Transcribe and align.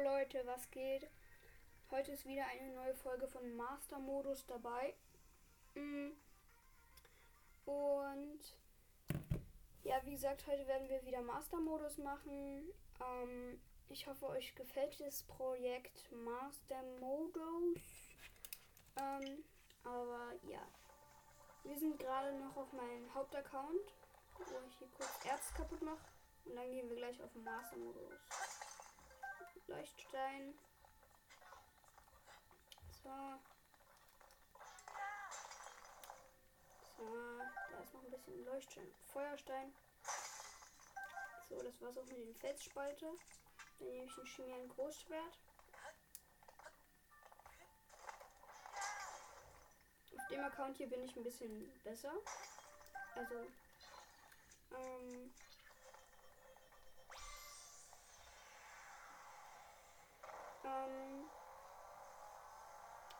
Leute, 0.00 0.42
was 0.46 0.70
geht? 0.70 1.08
Heute 1.90 2.12
ist 2.12 2.24
wieder 2.24 2.46
eine 2.46 2.72
neue 2.74 2.94
Folge 2.94 3.26
von 3.26 3.56
Master 3.56 3.98
Modus 3.98 4.46
dabei. 4.46 4.94
Mm. 5.74 6.10
Und 7.64 8.40
ja, 9.82 9.96
wie 10.04 10.12
gesagt, 10.12 10.46
heute 10.46 10.66
werden 10.68 10.88
wir 10.88 11.04
wieder 11.04 11.20
Master 11.22 11.58
Modus 11.58 11.98
machen. 11.98 12.72
Ähm, 13.00 13.60
ich 13.88 14.06
hoffe, 14.06 14.28
euch 14.28 14.54
gefällt 14.54 15.00
das 15.00 15.24
Projekt 15.24 16.12
Master 16.12 16.82
Modus. 17.00 17.80
Ähm, 19.00 19.44
aber 19.82 20.32
ja, 20.48 20.62
wir 21.64 21.78
sind 21.78 21.98
gerade 21.98 22.38
noch 22.38 22.56
auf 22.56 22.72
meinem 22.72 23.12
Hauptaccount, 23.14 23.94
wo 24.36 24.44
ich 24.68 24.78
hier 24.78 24.88
kurz 24.96 25.24
Erz 25.24 25.52
kaputt 25.54 25.82
mache. 25.82 26.06
Und 26.44 26.54
dann 26.54 26.70
gehen 26.70 26.88
wir 26.88 26.96
gleich 26.96 27.20
auf 27.22 27.32
den 27.32 27.42
Master 27.42 27.76
Modus. 27.76 28.12
Leuchtstein. 29.68 30.54
So. 33.02 33.10
So, 36.96 37.38
da 37.70 37.78
ist 37.80 37.94
noch 37.94 38.02
ein 38.02 38.10
bisschen 38.10 38.44
Leuchtstein. 38.44 38.92
Feuerstein. 39.12 39.72
So, 41.48 41.62
das 41.62 41.80
war's 41.80 41.98
auch 41.98 42.04
mit 42.06 42.18
den 42.18 42.34
Felsspalte. 42.34 43.06
Dann 43.78 43.88
nehme 43.88 44.04
ich 44.04 44.18
ein 44.18 44.24
Chimieren 44.24 44.68
Großschwert. 44.70 45.38
Auf 50.16 50.26
dem 50.28 50.44
Account 50.44 50.76
hier 50.76 50.88
bin 50.88 51.04
ich 51.04 51.16
ein 51.16 51.22
bisschen 51.22 51.72
besser. 51.84 52.12
Also, 53.14 53.46
ähm, 54.76 55.32
Ähm 60.64 61.30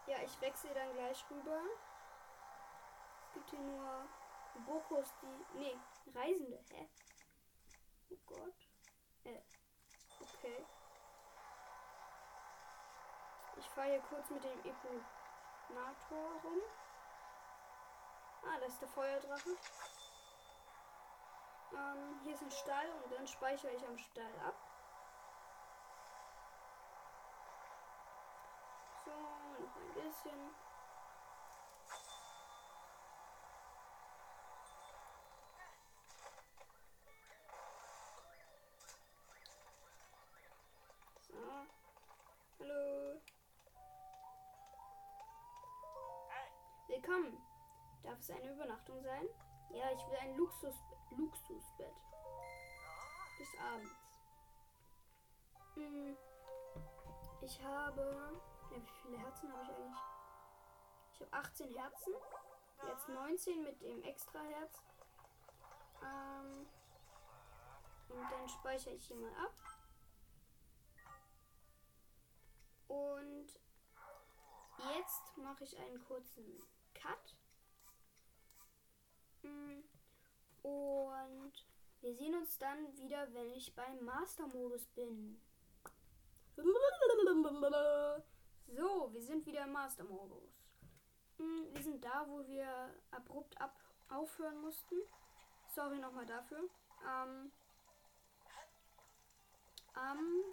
ja, 0.06 0.18
ich 0.24 0.40
wechsle 0.40 0.72
dann 0.74 0.92
gleich 0.92 1.24
rüber. 1.30 1.60
Es 3.26 3.32
gibt 3.34 3.50
hier 3.50 3.60
nur 3.60 4.06
Bokos, 4.66 5.14
die. 5.22 5.58
Nee, 5.58 5.78
Reisende. 6.14 6.64
Hä? 6.70 6.88
Oh 8.10 8.16
Gott. 8.26 8.68
Äh. 9.24 9.42
Okay. 10.20 10.66
Ich 13.56 13.68
fahre 13.70 13.88
hier 13.88 14.00
kurz 14.00 14.30
mit 14.30 14.42
dem 14.44 14.58
Eponator 14.60 16.40
rum. 16.44 16.60
Ah, 18.44 18.58
das 18.60 18.72
ist 18.72 18.82
der 18.82 18.88
Feuerdrache. 18.88 19.50
Ähm, 21.72 22.20
hier 22.22 22.34
ist 22.34 22.42
ein 22.42 22.50
Stall 22.50 22.90
und 23.02 23.12
dann 23.12 23.26
speichere 23.26 23.72
ich 23.72 23.86
am 23.86 23.98
Stall 23.98 24.40
ab. 24.46 24.54
Bisschen. 30.18 30.54
So. 41.28 41.34
Hallo. 42.60 43.20
Willkommen. 46.88 47.38
Darf 48.02 48.18
es 48.18 48.30
eine 48.30 48.52
Übernachtung 48.52 49.02
sein? 49.02 49.28
Ja, 49.70 49.90
ich 49.92 50.06
will 50.08 50.18
ein 50.20 50.36
Luxus 50.36 50.74
Luxusbett. 51.10 51.94
Bis 53.38 53.48
abends. 53.60 53.92
Hm. 55.74 56.16
Ich 57.42 57.62
habe 57.62 58.38
ja, 58.70 58.82
wie 58.82 58.92
viele 59.02 59.18
Herzen 59.18 59.52
habe 59.52 59.62
ich 59.62 59.70
eigentlich? 59.70 60.17
Ich 61.18 61.26
habe 61.26 61.32
18 61.32 61.74
Herzen. 61.74 62.14
Jetzt 62.86 63.08
19 63.08 63.64
mit 63.64 63.82
dem 63.82 64.02
extra 64.04 64.40
Herz. 64.40 64.84
Ähm, 66.00 66.66
und 68.08 68.30
dann 68.30 68.48
speichere 68.48 68.94
ich 68.94 69.04
hier 69.04 69.16
mal 69.16 69.32
ab. 69.32 69.54
Und 72.86 73.46
jetzt 74.94 75.36
mache 75.36 75.64
ich 75.64 75.76
einen 75.76 76.00
kurzen 76.04 76.62
Cut. 76.94 77.34
Mm, 79.42 79.80
und 80.62 81.66
wir 82.00 82.14
sehen 82.14 82.36
uns 82.36 82.58
dann 82.58 82.96
wieder, 82.96 83.32
wenn 83.34 83.50
ich 83.50 83.74
beim 83.74 84.04
Master-Modus 84.04 84.86
bin. 84.94 85.40
So, 88.68 89.12
wir 89.12 89.22
sind 89.22 89.44
wieder 89.46 89.64
im 89.64 89.72
Master-Modus. 89.72 90.67
Hm, 91.38 91.72
wir 91.72 91.82
sind 91.82 92.04
da, 92.04 92.26
wo 92.28 92.46
wir 92.46 92.94
abrupt 93.10 93.60
ab 93.60 93.74
aufhören 94.10 94.60
mussten. 94.60 94.96
Sorry 95.74 95.98
nochmal 95.98 96.26
dafür. 96.26 96.58
Ähm, 97.06 97.52
ähm, 99.96 100.44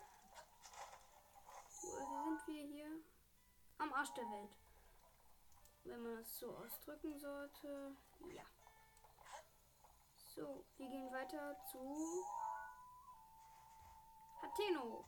wo 1.81 2.24
sind 2.24 2.47
wir 2.47 2.63
hier? 2.63 2.91
Am 3.78 3.94
Arsch 3.94 4.13
der 4.13 4.29
Welt. 4.29 4.56
Wenn 5.84 6.01
man 6.01 6.18
es 6.19 6.40
so 6.40 6.56
ausdrücken 6.56 7.18
sollte. 7.19 7.95
Ja. 8.34 8.44
So, 10.35 10.66
wir 10.78 10.90
gehen 10.90 11.12
weiter 11.12 11.56
zu 11.72 12.24
Hateno. 14.41 15.06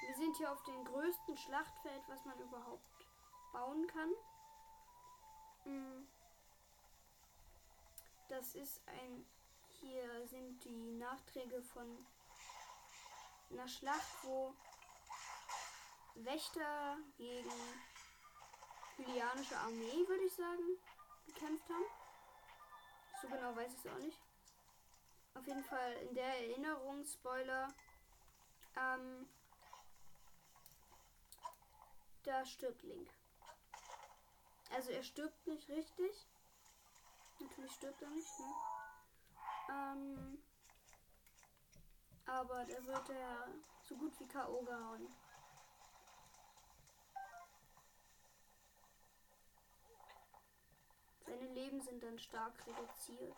Wir 0.00 0.14
sind 0.16 0.36
hier 0.36 0.50
auf 0.52 0.62
dem 0.64 0.84
größten 0.84 1.36
Schlachtfeld, 1.36 2.02
was 2.08 2.24
man 2.24 2.38
überhaupt 2.38 2.91
bauen 3.52 3.86
kann. 3.86 4.10
Mm. 5.64 6.06
Das 8.28 8.54
ist 8.54 8.80
ein. 8.86 9.26
Hier 9.80 10.26
sind 10.28 10.62
die 10.64 10.92
Nachträge 10.92 11.60
von 11.60 12.06
einer 13.50 13.66
Schlacht, 13.66 14.24
wo 14.24 14.54
Wächter 16.14 16.98
gegen 17.16 17.50
hylianische 18.96 19.56
Armee, 19.56 20.06
würde 20.06 20.24
ich 20.24 20.34
sagen, 20.34 20.78
gekämpft 21.26 21.68
haben. 21.68 21.84
So 23.20 23.28
genau 23.28 23.56
weiß 23.56 23.72
ich 23.72 23.84
es 23.84 23.90
auch 23.90 23.98
nicht. 23.98 24.20
Auf 25.34 25.46
jeden 25.46 25.64
Fall 25.64 25.92
in 26.08 26.14
der 26.14 26.48
Erinnerung, 26.48 27.04
Spoiler, 27.04 27.68
ähm, 28.76 29.26
da 32.22 32.44
stirbt 32.44 32.82
Link. 32.82 33.08
Also 34.74 34.90
er 34.90 35.02
stirbt 35.02 35.46
nicht 35.46 35.68
richtig. 35.68 36.26
Natürlich 37.38 37.72
stirbt 37.72 38.00
er 38.00 38.08
nicht, 38.10 38.38
ne? 38.38 38.54
Ähm, 39.70 40.38
aber 42.26 42.64
da 42.64 42.84
wird 42.86 43.10
er 43.10 43.48
so 43.82 43.96
gut 43.96 44.18
wie 44.18 44.26
K.O. 44.26 44.62
gehauen. 44.62 45.08
Seine 51.26 51.46
Leben 51.52 51.80
sind 51.80 52.02
dann 52.02 52.18
stark 52.18 52.54
reduziert. 52.66 53.36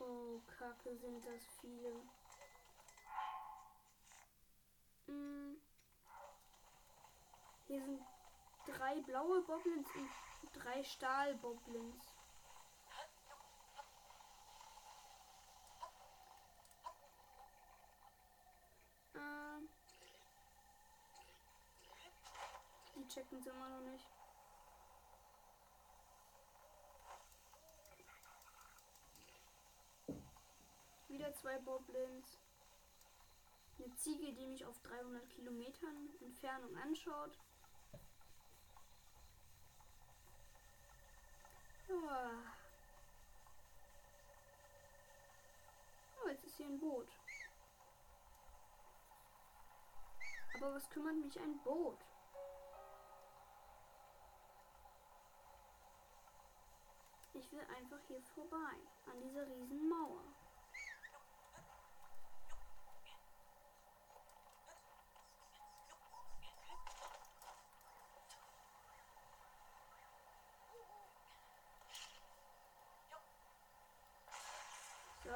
Oh, 0.00 0.40
Kacke, 0.58 0.96
sind 0.96 1.24
das 1.24 1.42
viele. 1.60 2.02
Hm. 5.06 5.60
Hier 7.66 7.82
sind 7.82 8.02
drei 8.66 9.00
blaue 9.02 9.42
Boblins 9.42 9.88
und 9.94 10.10
drei 10.52 10.82
Stahlboblins. 10.82 12.14
Ähm. 19.14 19.68
Die 22.96 23.08
checken 23.08 23.42
sie 23.42 23.50
immer 23.50 23.68
noch 23.68 23.80
nicht. 23.80 24.10
Wieder 31.08 31.32
zwei 31.34 31.58
Boblins. 31.60 32.38
Eine 33.86 33.94
Ziege, 33.94 34.32
die 34.32 34.46
mich 34.48 34.64
auf 34.64 34.80
300 34.80 35.30
Kilometern 35.30 36.10
Entfernung 36.20 36.76
anschaut. 36.76 37.38
Oh. 41.88 42.10
oh, 46.24 46.28
jetzt 46.28 46.44
ist 46.46 46.56
hier 46.56 46.66
ein 46.66 46.80
Boot. 46.80 47.06
Aber 50.56 50.74
was 50.74 50.90
kümmert 50.90 51.14
mich 51.14 51.38
ein 51.38 51.56
Boot? 51.62 52.04
Ich 57.34 57.52
will 57.52 57.64
einfach 57.78 58.00
hier 58.08 58.20
vorbei. 58.34 58.74
An 59.06 59.20
dieser 59.20 59.46
riesen 59.46 59.88
Mauer. 59.88 60.24
So. 75.26 75.32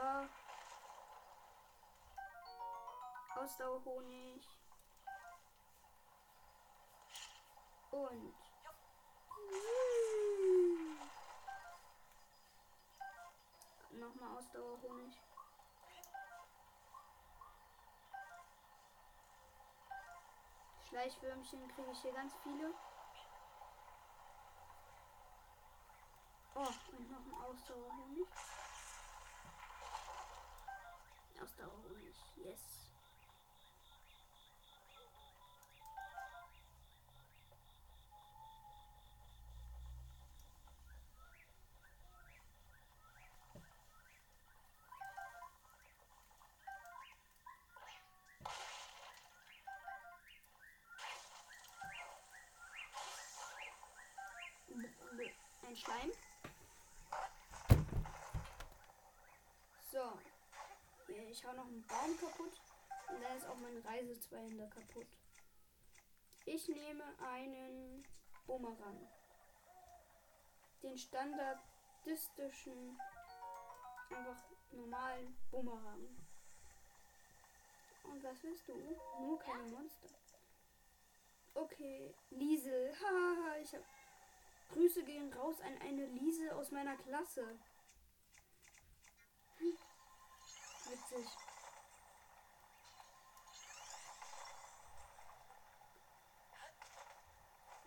Ausdauerhonig. 3.50 4.46
Und. 7.90 8.34
Nochmal 13.90 14.38
Ausdauerhonig. 14.38 15.18
Schleichwürmchen 20.88 21.68
kriege 21.74 21.90
ich 21.90 22.02
hier 22.02 22.12
ganz 22.12 22.32
viele. 22.44 22.72
Oh, 26.54 26.60
und 26.60 27.10
noch 27.10 27.18
ein 27.18 27.44
Ausdauerhonig. 27.50 28.28
Ausdauerhonig, 31.42 32.16
yes. 32.36 32.79
Ein 55.70 55.76
Schleim. 55.76 56.10
So. 59.92 60.18
Ich 61.30 61.44
hau 61.44 61.52
noch 61.52 61.66
einen 61.66 61.86
Baum 61.86 62.18
kaputt. 62.18 62.60
Und 63.08 63.22
dann 63.22 63.36
ist 63.36 63.46
auch 63.46 63.54
mein 63.54 63.78
Reisezweihänder 63.78 64.66
kaputt. 64.66 65.06
Ich 66.44 66.66
nehme 66.66 67.04
einen 67.20 68.04
Bumerang. 68.46 69.08
Den 70.82 70.98
standardistischen, 70.98 72.98
einfach 74.10 74.42
normalen 74.72 75.36
Bumerang. 75.52 76.18
Und 78.02 78.24
was 78.24 78.42
willst 78.42 78.66
du? 78.66 78.74
Nur 79.20 79.38
keine 79.38 79.68
Monster. 79.68 80.08
Okay, 81.54 82.12
Liesel. 82.30 82.92
Haha, 83.00 83.56
ich 83.62 83.72
hab. 83.72 83.99
Grüße 84.72 85.02
gehen 85.04 85.32
raus 85.32 85.60
an 85.60 85.76
eine 85.82 86.06
Liese 86.06 86.54
aus 86.54 86.70
meiner 86.70 86.96
Klasse. 86.96 87.58
Hm. 89.58 89.76
Witzig. 90.88 91.26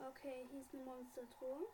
Okay, 0.10 0.48
hier 0.52 0.62
ist 0.62 0.74
eine 0.74 0.84
Monstertruhe. 0.84 1.68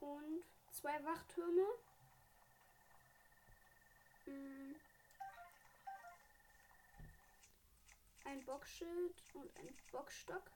Und 0.00 0.44
zwei 0.72 1.04
Wachtürme. 1.04 1.66
Hm. 4.24 4.74
Ein 8.24 8.42
Bockschild 8.46 9.22
und 9.34 9.56
ein 9.58 9.76
Bockstock. 9.92 10.50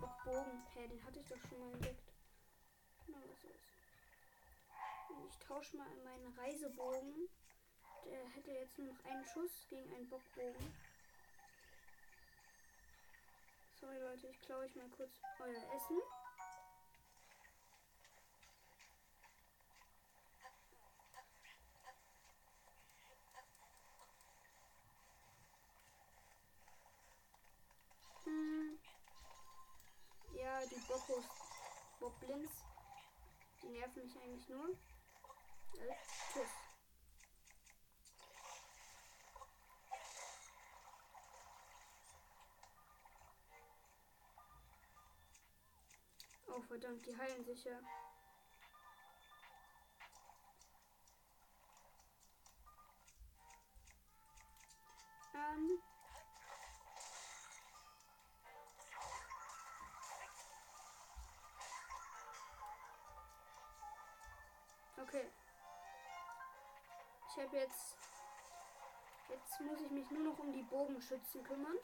Bockbogen. 0.00 0.62
Hä, 0.74 0.88
den 0.88 1.04
hatte 1.04 1.20
ich 1.20 1.26
doch 1.26 1.38
schon 1.48 1.60
mal 1.60 1.72
entdeckt. 1.74 2.12
Na, 3.06 3.18
was 3.28 3.44
ist? 3.44 3.60
Ich 5.28 5.38
tausche 5.46 5.76
mal 5.76 5.94
meinen 6.02 6.38
Reisebogen. 6.38 7.28
Der 8.06 8.26
hätte 8.30 8.50
jetzt 8.52 8.78
nur 8.78 8.92
noch 8.92 9.04
einen 9.04 9.24
Schuss 9.26 9.66
gegen 9.68 9.94
einen 9.94 10.08
Bockbogen. 10.08 10.74
Sorry 13.78 13.98
Leute, 13.98 14.28
ich 14.28 14.40
klaue 14.40 14.60
euch 14.60 14.74
mal 14.74 14.88
kurz 14.96 15.20
euer 15.40 15.74
Essen. 15.74 16.00
die 30.70 30.80
Bockos, 30.86 31.24
Boblins, 31.98 32.64
nerven 33.94 34.02
mich 34.04 34.22
eigentlich 34.22 34.48
nur. 34.48 34.68
Äh, 34.68 35.94
tschüss. 36.32 36.48
Oh 46.46 46.60
verdammt, 46.62 47.06
die 47.06 47.16
heilen 47.16 47.44
sich 47.44 47.64
ja. 47.64 47.80
Habe 67.52 67.62
jetzt. 67.62 67.96
Jetzt 69.28 69.60
muss 69.60 69.80
ich 69.80 69.90
mich 69.90 70.10
nur 70.10 70.24
noch 70.24 70.38
um 70.38 70.52
die 70.52 70.62
Bogenschützen 70.62 71.42
kümmern. 71.42 71.76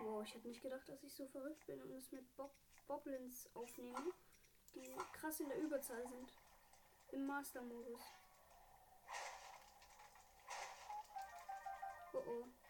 Wow, 0.00 0.22
ich 0.22 0.34
hätte 0.34 0.48
nicht 0.48 0.62
gedacht, 0.62 0.86
dass 0.88 1.02
ich 1.02 1.14
so 1.14 1.26
verrückt 1.26 1.66
bin 1.66 1.80
und 1.82 1.92
es 1.92 2.12
mit 2.12 2.36
Bob 2.36 2.52
Boblins 2.86 3.48
aufnehme, 3.54 4.12
die 4.74 4.94
krass 5.12 5.40
in 5.40 5.48
der 5.48 5.58
Überzahl 5.58 6.06
sind. 6.06 6.32
Im 7.12 7.26
Master-Modus. 7.26 8.00
Oh 12.12 12.18
oh. 12.18 12.44
Oh 12.44 12.65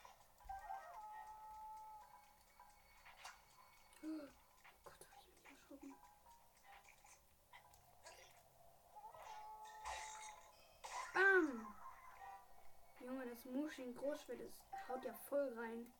Mushin 13.52 13.94
Großschwert 13.94 14.40
ist 14.40 14.62
haut 14.88 15.04
ja 15.04 15.12
voll 15.12 15.52
rein. 15.58 15.92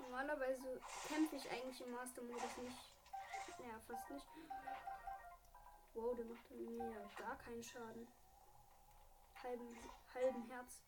Normalerweise 0.00 0.80
kämpfe 1.06 1.36
ich 1.36 1.50
eigentlich 1.50 1.80
im 1.80 1.92
Master-Modus 1.92 2.56
nicht. 2.58 2.94
Ja, 3.58 3.78
fast 3.86 4.10
nicht. 4.10 4.26
Wow, 5.94 6.16
der 6.16 6.24
macht 6.24 6.50
mir 6.50 6.90
ja 6.90 7.10
gar 7.16 7.38
keinen 7.38 7.62
Schaden. 7.62 8.08
Halben, 9.42 9.76
halben 10.14 10.50
Herz. 10.50 10.82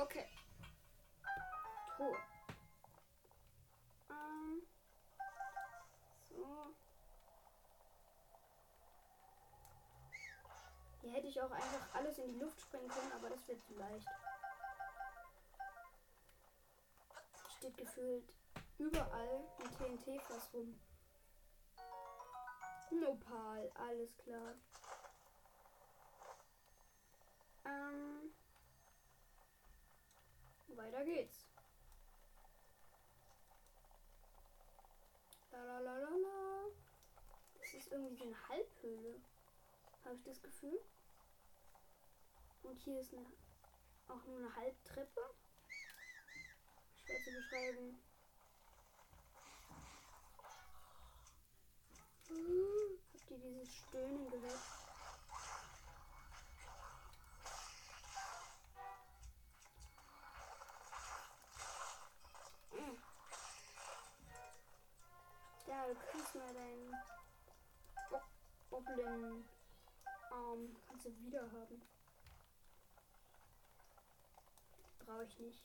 Okay. 0.00 0.26
Truhe. 1.94 2.16
Ähm. 4.08 4.62
So. 6.30 6.74
Hier 11.02 11.12
hätte 11.12 11.26
ich 11.26 11.40
auch 11.42 11.50
einfach 11.50 11.94
alles 11.94 12.16
in 12.16 12.28
die 12.28 12.38
Luft 12.38 12.58
sprengen 12.62 12.88
können, 12.88 13.12
aber 13.12 13.28
das 13.28 13.46
wird 13.46 13.62
zu 13.62 13.74
leicht. 13.74 14.08
Steht 17.58 17.76
gefühlt 17.76 18.24
überall 18.78 19.44
ein 19.58 19.70
TNT-Fass 19.76 20.48
rum. 20.54 20.80
Nopal, 22.90 23.70
alles 23.74 24.16
klar. 24.16 24.54
Ähm. 27.66 28.39
Weiter 30.76 31.04
geht's. 31.04 31.46
Lalalala. 35.52 36.66
Es 37.62 37.74
ist 37.74 37.92
irgendwie 37.92 38.16
so 38.16 38.24
eine 38.24 38.48
Halbhöhle. 38.48 39.20
Habe 40.04 40.16
ich 40.16 40.24
das 40.24 40.42
Gefühl. 40.42 40.80
Und 42.62 42.78
hier 42.80 43.00
ist 43.00 43.12
eine, 43.12 43.26
auch 44.08 44.24
nur 44.26 44.38
eine 44.38 44.56
Halbtreppe. 44.56 45.20
Schwer 47.04 47.22
zu 47.24 47.30
beschreiben. 47.32 48.02
Mal 66.32 66.54
deinen 66.54 66.94
Goblin 68.70 69.44
Arm. 70.30 70.76
Kannst 70.86 71.06
du 71.06 71.10
wieder 71.26 71.40
haben. 71.40 71.82
Brauche 75.04 75.24
ich 75.24 75.38
nicht. 75.40 75.58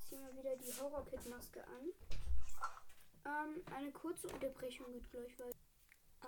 Ich 0.00 0.06
ziehe 0.08 0.20
mal 0.20 0.36
wieder 0.36 0.56
die 0.56 0.72
Horror-Kit-Maske 0.80 1.62
an. 1.64 1.92
Ähm, 3.24 3.62
eine 3.72 3.92
kurze 3.92 4.26
Unterbrechung 4.26 4.92
wird 4.92 5.08
gleich 5.12 5.38
weiter. 5.38 5.56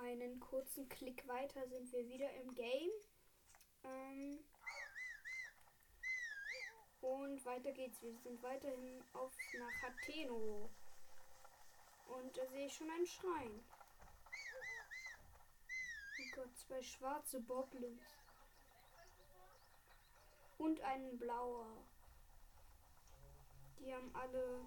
Einen 0.00 0.38
kurzen 0.38 0.88
Klick 0.88 1.26
weiter 1.26 1.66
sind 1.66 1.90
wir 1.92 2.08
wieder 2.08 2.32
im 2.34 2.54
Game. 2.54 2.90
Ähm, 3.82 4.38
und 7.00 7.44
weiter 7.44 7.72
geht's. 7.72 8.00
Wir 8.02 8.16
sind 8.18 8.40
weiterhin 8.42 9.02
auf 9.12 9.32
nach 9.58 9.82
Hateno. 9.82 10.70
Und 12.06 12.36
da 12.36 12.46
sehe 12.46 12.66
ich 12.66 12.74
schon 12.74 12.90
einen 12.90 13.06
Schrein. 13.06 13.64
Oh 16.20 16.24
Gott, 16.34 16.56
zwei 16.56 16.82
schwarze 16.82 17.40
Boblins. 17.40 18.02
Und 20.58 20.80
einen 20.80 21.16
blauer. 21.18 21.68
Die 23.78 23.94
haben 23.94 24.12
alle 24.14 24.64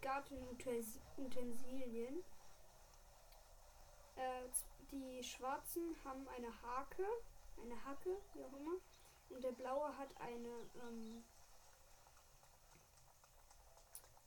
Gartenutensilien. 0.00 2.24
Äh, 4.16 4.48
die 4.90 5.22
schwarzen 5.22 5.94
haben 6.04 6.26
eine 6.28 6.50
Hake, 6.62 7.06
eine 7.60 7.84
Hacke, 7.84 8.16
wie 8.32 8.42
auch 8.44 8.54
immer. 8.54 8.78
Und 9.30 9.42
der 9.42 9.52
blaue 9.52 9.96
hat 9.98 10.16
eine, 10.20 10.68
ähm 10.82 11.24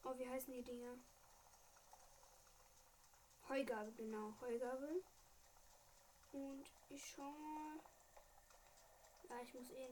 oh, 0.08 0.18
wie 0.18 0.28
heißen 0.28 0.54
die 0.54 0.64
Dinger? 0.64 0.98
Heugabel, 3.50 3.94
genau, 3.94 4.34
Heugabel. 4.42 5.04
Und 6.32 6.66
ich 6.90 7.06
schau 7.16 7.32
mal. 7.32 7.80
Ja, 9.30 9.42
ich 9.44 9.54
muss 9.54 9.70
eh 9.72 9.90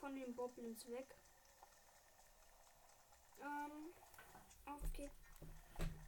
von 0.00 0.14
den 0.14 0.34
Boblins 0.34 0.88
weg. 0.88 1.16
Ähm, 3.40 3.92
auf 4.66 4.92
geht 4.92 5.10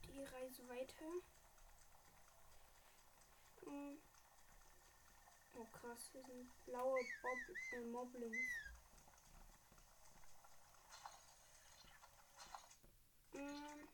die 0.06 0.22
Reise 0.24 0.68
weiter. 0.68 1.06
Ähm, 3.66 3.98
oh 5.56 5.64
krass, 5.72 6.08
hier 6.12 6.24
sind 6.24 6.48
blaue 6.66 7.00
Bob 7.22 7.56
äh, 7.72 7.80
Moblins. 7.80 8.36
Ähm, 13.34 13.88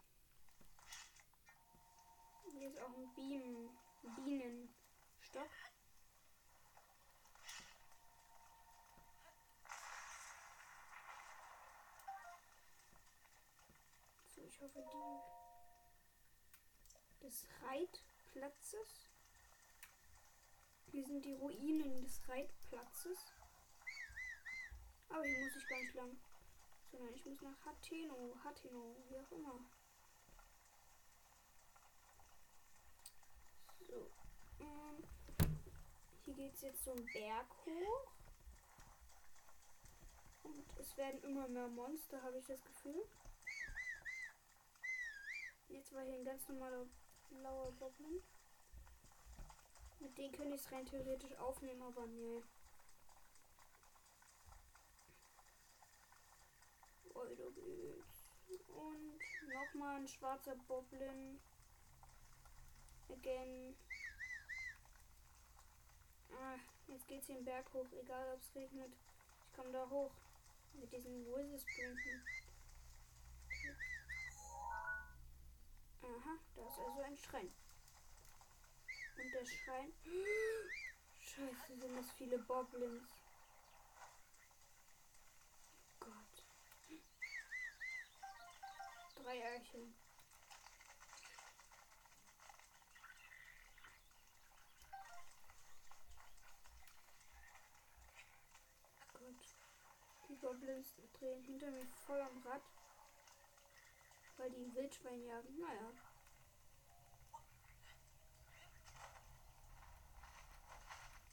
hier 2.53 2.69
ist 2.69 2.74
auch 2.85 2.97
ein 2.97 3.15
Bienen, 3.15 3.71
Bienenstock. 4.03 5.51
So, 14.27 14.45
ich 14.45 14.61
hoffe, 14.61 14.83
die 14.83 15.35
des 17.25 17.49
Reitplatzes. 17.63 19.09
Hier 20.91 21.05
sind 21.05 21.25
die 21.25 21.33
Ruinen 21.33 22.03
des 22.03 22.29
Reitplatzes. 22.29 23.33
Aber 25.09 25.25
hier 25.25 25.45
muss 25.45 25.57
ich 25.57 25.67
gar 25.69 25.81
nicht 25.81 25.95
lang. 25.95 26.21
Sondern 26.91 27.15
ich 27.15 27.25
muss 27.25 27.41
nach 27.41 27.65
Hateno, 27.65 28.37
Hateno, 28.45 28.95
wie 29.09 29.19
auch 29.19 29.33
immer. 29.33 29.55
So. 29.55 29.65
Ähm, 33.65 33.74
hier 36.25 36.35
geht 36.35 36.55
es 36.55 36.63
jetzt 36.63 36.85
so 36.85 36.93
einen 36.93 37.07
Berg 37.13 37.47
hoch. 37.67 38.13
Und 40.43 40.65
es 40.79 40.97
werden 40.97 41.23
immer 41.23 41.49
mehr 41.49 41.69
Monster, 41.69 42.23
habe 42.23 42.39
ich 42.39 42.47
das 42.47 42.63
Gefühl. 42.65 43.05
Jetzt 45.69 45.93
war 45.93 46.03
hier 46.03 46.15
ein 46.15 46.25
ganz 46.25 46.49
normaler 46.49 46.87
blauer 47.31 47.73
Goblin. 47.73 48.23
Mit 50.01 50.17
denen 50.19 50.33
könnte 50.33 50.55
ich 50.55 50.61
es 50.61 50.71
rein 50.71 50.87
theoretisch 50.87 51.37
aufnehmen, 51.39 51.83
aber 51.83 52.07
nee. 52.07 52.43
Weiter 57.15 57.51
geht's. 57.53 58.25
Und 58.69 59.19
nochmal 59.53 59.97
ein 59.97 60.09
schwarzer 60.09 60.57
Boblin. 60.69 61.41
Again. 63.09 63.77
Ah, 66.31 66.59
jetzt 66.89 67.07
geht's 67.07 67.27
den 67.27 67.45
Berg 67.45 67.73
hoch, 67.73 67.91
egal 67.93 68.35
ob 68.35 68.41
es 68.41 68.55
regnet. 68.55 68.93
Ich 69.47 69.53
komme 69.57 69.73
da 69.73 69.89
hoch. 69.89 70.13
Mit 70.75 70.93
diesen 70.93 71.25
Wizard-Sprinten. 71.27 72.23
Aha, 76.03 76.39
da 76.55 76.67
ist 76.67 76.79
also 76.79 77.01
ein 77.01 77.17
Schrein. 77.17 77.51
Und 79.17 79.33
der 79.33 79.45
Schrein. 79.47 79.93
Scheiße, 81.21 81.77
sind 81.81 81.97
das 81.97 82.11
viele 82.13 82.39
Boblins. 82.39 83.09
Gott. 85.99 86.45
Drei 89.17 89.57
Eichen. 89.57 89.95
Gott. 99.15 99.57
Die 100.29 100.39
Goblins 100.39 100.95
drehen 101.19 101.43
hinter 101.43 101.71
mir 101.71 101.87
voll 102.07 102.21
am 102.21 102.43
Rad. 102.43 102.63
Weil 104.37 104.51
die 104.51 104.65
ein 104.65 104.75
Wildschwein 104.75 105.25
jagen. 105.25 105.59
Naja. 105.59 105.93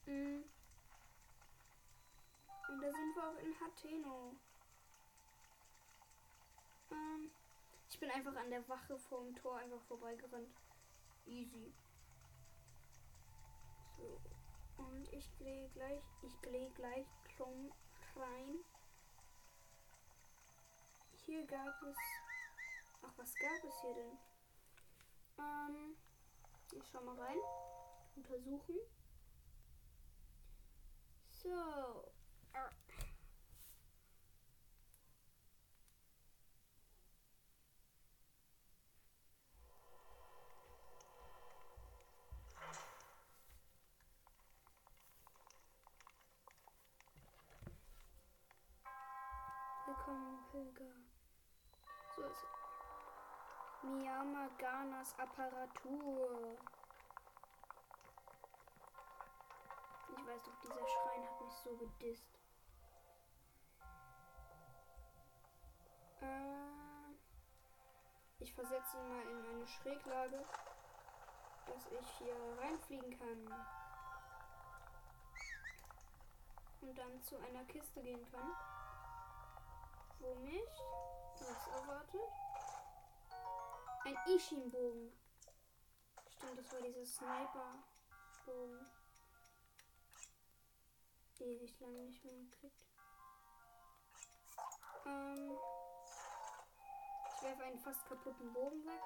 Mhm. 0.05 0.43
Und 2.69 2.81
da 2.81 2.91
sind 2.91 3.15
wir 3.15 3.27
auch 3.27 3.37
in 3.39 3.59
Hateno. 3.59 4.35
Ähm, 6.91 7.31
ich 7.89 7.99
bin 7.99 8.09
einfach 8.11 8.35
an 8.35 8.49
der 8.49 8.67
Wache 8.69 8.97
vorm 8.97 9.35
Tor 9.35 9.57
einfach 9.57 9.81
vorbeigerannt. 9.83 10.55
Easy. 11.25 11.73
So. 13.97 14.19
Und 14.77 15.11
ich 15.13 15.29
gehe 15.37 15.69
gleich, 15.69 16.03
ich 16.23 16.41
gehe 16.41 16.69
gleich 16.71 17.05
rein. 18.15 18.63
Hier 21.31 21.47
gab 21.47 21.81
es 21.83 21.97
Ach, 23.03 23.13
was 23.15 23.33
gab 23.35 23.63
es 23.63 23.79
hier 23.79 23.93
denn? 23.93 24.17
Ähm, 25.39 25.95
ich 26.73 26.85
schau 26.91 27.01
mal 27.03 27.17
rein. 27.17 27.37
Untersuchen. 28.17 28.75
So. 31.29 32.11
Willkommen, 49.87 50.45
Pilger. 50.51 51.10
So 52.21 52.27
ist 52.27 52.43
es. 52.43 53.89
Miyama 53.89 54.47
Ganas 54.59 55.17
Apparatur. 55.17 56.55
Ich 60.09 60.27
weiß 60.27 60.43
doch, 60.43 60.59
dieser 60.61 60.87
Schrein 60.87 61.23
hat 61.25 61.41
mich 61.41 61.53
so 61.63 61.75
gedisst. 61.77 62.37
Äh, 66.21 66.61
Ich 68.37 68.53
versetze 68.53 68.97
ihn 68.97 69.09
mal 69.09 69.21
in 69.21 69.45
eine 69.55 69.67
Schräglage, 69.67 70.45
dass 71.65 71.87
ich 71.87 72.07
hier 72.19 72.35
reinfliegen 72.59 73.17
kann. 73.17 73.55
Und 76.81 76.97
dann 76.97 77.21
zu 77.23 77.37
einer 77.37 77.63
Kiste 77.65 78.01
gehen 78.03 78.25
kann, 78.31 78.51
wo 80.19 80.35
mich 80.35 80.69
was 81.41 81.67
erwartet. 81.67 82.21
Ein 84.05 84.17
Ishin-Bogen. 84.27 85.11
Stimmt, 86.29 86.57
das 86.57 86.71
war 86.71 86.81
dieser 86.81 87.05
Sniper-Bogen. 87.05 88.87
Ewig 91.39 91.79
lange 91.79 92.03
nicht 92.03 92.23
mehr 92.23 92.35
gekriegt. 92.35 92.85
Ähm, 95.07 95.57
ich 97.25 97.43
werfe 97.43 97.63
einen 97.63 97.79
fast 97.79 98.05
kaputten 98.05 98.53
Bogen 98.53 98.85
weg. 98.85 99.01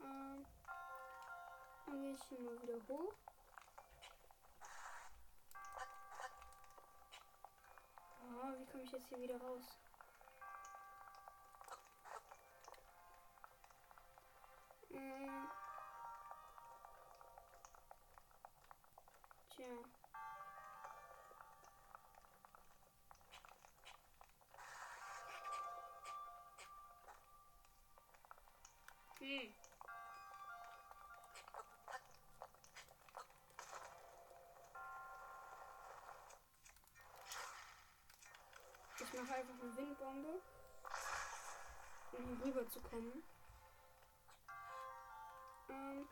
Ähm, 0.00 0.44
dann 1.86 2.02
gehe 2.02 2.14
ich 2.14 2.22
hier 2.24 2.40
mal 2.40 2.60
wieder 2.62 2.80
hoch. 2.88 3.14
Oh, 8.30 8.58
wie 8.58 8.66
komme 8.66 8.84
ich 8.84 8.92
jetzt 8.92 9.08
hier 9.08 9.20
wieder 9.20 9.40
raus? 9.40 9.78
Ähm. 14.90 15.48
Tja. 19.48 19.66
Hm. 29.20 29.57
Eine 39.68 39.76
Windbombe, 39.76 40.40
um 42.12 42.24
hier 42.24 42.44
rüber 42.44 42.68
zu 42.68 42.80
kommen. 42.80 43.22
Ähm, 45.68 46.08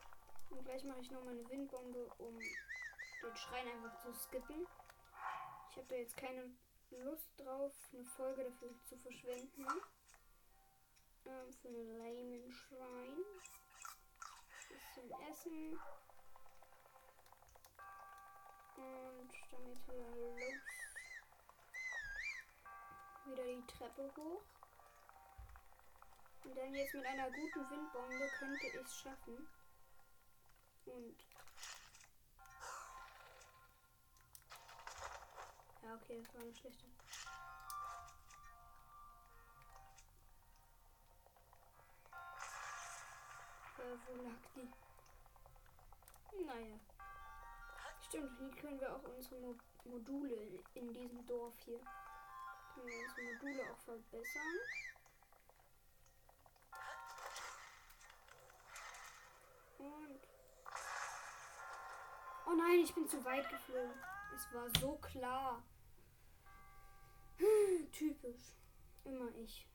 und 0.50 0.64
gleich 0.64 0.84
mache 0.84 1.00
ich 1.00 1.10
noch 1.10 1.25
mal 1.25 1.32
eine 1.32 1.48
Windbombe, 1.48 2.06
um 2.18 2.38
den 2.38 3.36
Schrein 3.36 3.68
einfach 3.68 3.98
zu 4.02 4.12
skippen. 4.12 4.66
Ich 5.70 5.76
habe 5.76 5.86
da 5.88 5.96
jetzt 5.96 6.16
keine 6.16 6.50
Lust 6.90 7.30
drauf, 7.38 7.72
eine 7.92 8.04
Folge 8.04 8.44
dafür 8.44 8.70
zu 8.84 8.96
verschwenden. 8.98 9.66
Ähm, 11.25 11.52
für 11.60 11.68
einen 11.68 11.98
lamen 11.98 12.52
Schrein. 12.52 13.25
Bisschen 14.68 15.10
Essen. 15.30 15.80
Und 18.76 19.33
geht's 19.33 19.88
wieder 19.88 20.16
los. 20.16 20.86
Wieder 23.26 23.44
die 23.44 23.66
Treppe 23.66 24.10
hoch. 24.16 24.42
Und 26.44 26.56
dann 26.56 26.72
jetzt 26.74 26.94
mit 26.94 27.04
einer 27.04 27.28
guten 27.28 27.70
Windbombe 27.70 28.30
könnte 28.38 28.66
ich 28.66 28.74
es 28.74 29.00
schaffen. 29.00 29.48
Und. 30.84 31.16
Ja, 35.82 35.94
okay, 35.94 36.22
das 36.22 36.34
war 36.34 36.42
eine 36.42 36.54
schlechte. 36.54 36.86
Äh, 43.78 43.96
wo 44.06 44.22
lag 44.22 44.40
die? 44.54 44.68
Naja. 46.44 46.78
Stimmt, 48.00 48.38
hier 48.38 48.50
können 48.50 48.80
wir 48.80 48.94
auch 48.94 49.02
unsere 49.02 49.40
Mo 49.40 49.56
Module 49.84 50.62
in 50.74 50.92
diesem 50.92 51.26
Dorf 51.26 51.54
hier. 51.64 51.80
Können 52.76 52.88
wir 52.88 53.32
Module 53.32 53.72
auch 53.72 53.78
verbessern. 53.78 54.58
Und. 59.78 60.20
Oh 62.46 62.54
nein, 62.54 62.80
ich 62.80 62.94
bin 62.94 63.08
zu 63.08 63.24
weit 63.24 63.48
geflogen. 63.48 63.94
Es 64.34 64.52
war 64.52 64.68
so 64.78 64.96
klar. 64.98 65.62
Typisch. 67.92 68.52
Immer 69.04 69.34
ich. 69.36 69.66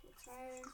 Verzeihen. 0.00 0.72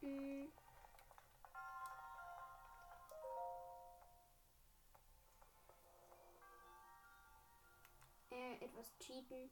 Hm. 0.00 0.52
Äh, 8.60 8.64
etwas 8.64 8.92
cheaten. 8.98 9.50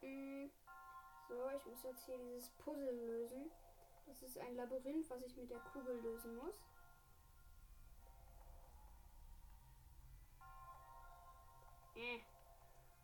Hm. 0.00 0.50
So, 1.28 1.50
ich 1.56 1.66
muss 1.66 1.82
jetzt 1.82 2.04
hier 2.04 2.18
dieses 2.18 2.50
Puzzle 2.50 2.92
lösen. 2.92 3.50
Das 4.06 4.22
ist 4.22 4.38
ein 4.38 4.54
Labyrinth, 4.56 5.08
was 5.08 5.22
ich 5.22 5.36
mit 5.36 5.50
der 5.50 5.60
Kugel 5.60 5.98
lösen 6.02 6.36
muss. 6.36 6.54
Äh. 11.96 12.20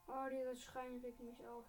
Oh, 0.08 0.28
dieses 0.30 0.62
Schreien 0.62 1.00
regt 1.00 1.20
mich 1.20 1.46
auf. 1.46 1.64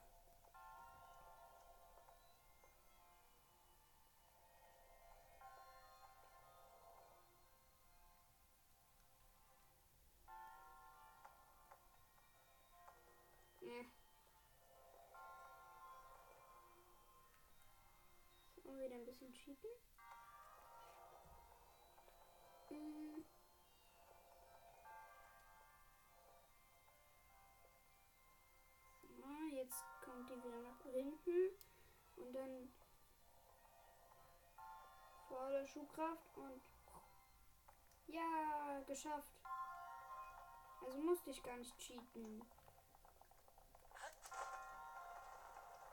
Bisschen 19.22 19.34
cheaten. 19.34 19.70
Mm. 22.70 23.24
Ah, 29.24 29.54
jetzt 29.54 29.84
kommt 30.04 30.30
die 30.30 30.44
wieder 30.44 30.62
nach 30.62 30.82
hinten. 30.84 31.52
Und 32.18 32.34
dann 32.34 32.74
volle 35.28 35.68
Schuhkraft 35.68 36.38
und 36.38 36.62
ja, 38.08 38.82
geschafft. 38.88 39.40
Also 40.84 40.98
musste 41.00 41.30
ich 41.30 41.44
gar 41.44 41.58
nicht 41.58 41.78
cheaten. 41.78 42.44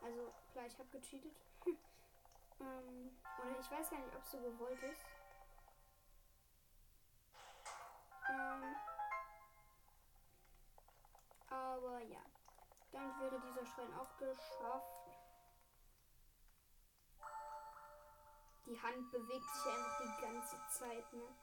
Also 0.03 0.33
klar, 0.53 0.67
ich 0.67 0.79
habe 0.79 0.89
gecheatet. 0.89 1.48
Ähm, 2.61 3.19
oder 3.43 3.59
ich 3.59 3.71
weiß 3.71 3.91
gar 3.91 3.99
nicht, 3.99 4.15
ob 4.15 4.23
es 4.23 4.31
so 4.31 4.41
gewollt 4.41 4.83
ist. 4.83 5.07
Ähm, 8.29 8.77
aber 11.49 12.01
ja. 12.01 12.21
Dann 12.93 13.21
wäre 13.21 13.41
dieser 13.41 13.67
Schrein 13.67 13.93
auch 13.95 14.17
geschafft. 14.17 15.11
Die 18.67 18.81
Hand 18.81 19.11
bewegt 19.11 19.45
sich 19.55 19.73
einfach 19.73 20.01
die 20.03 20.23
ganze 20.23 20.57
Zeit, 20.71 21.13
ne? 21.13 21.35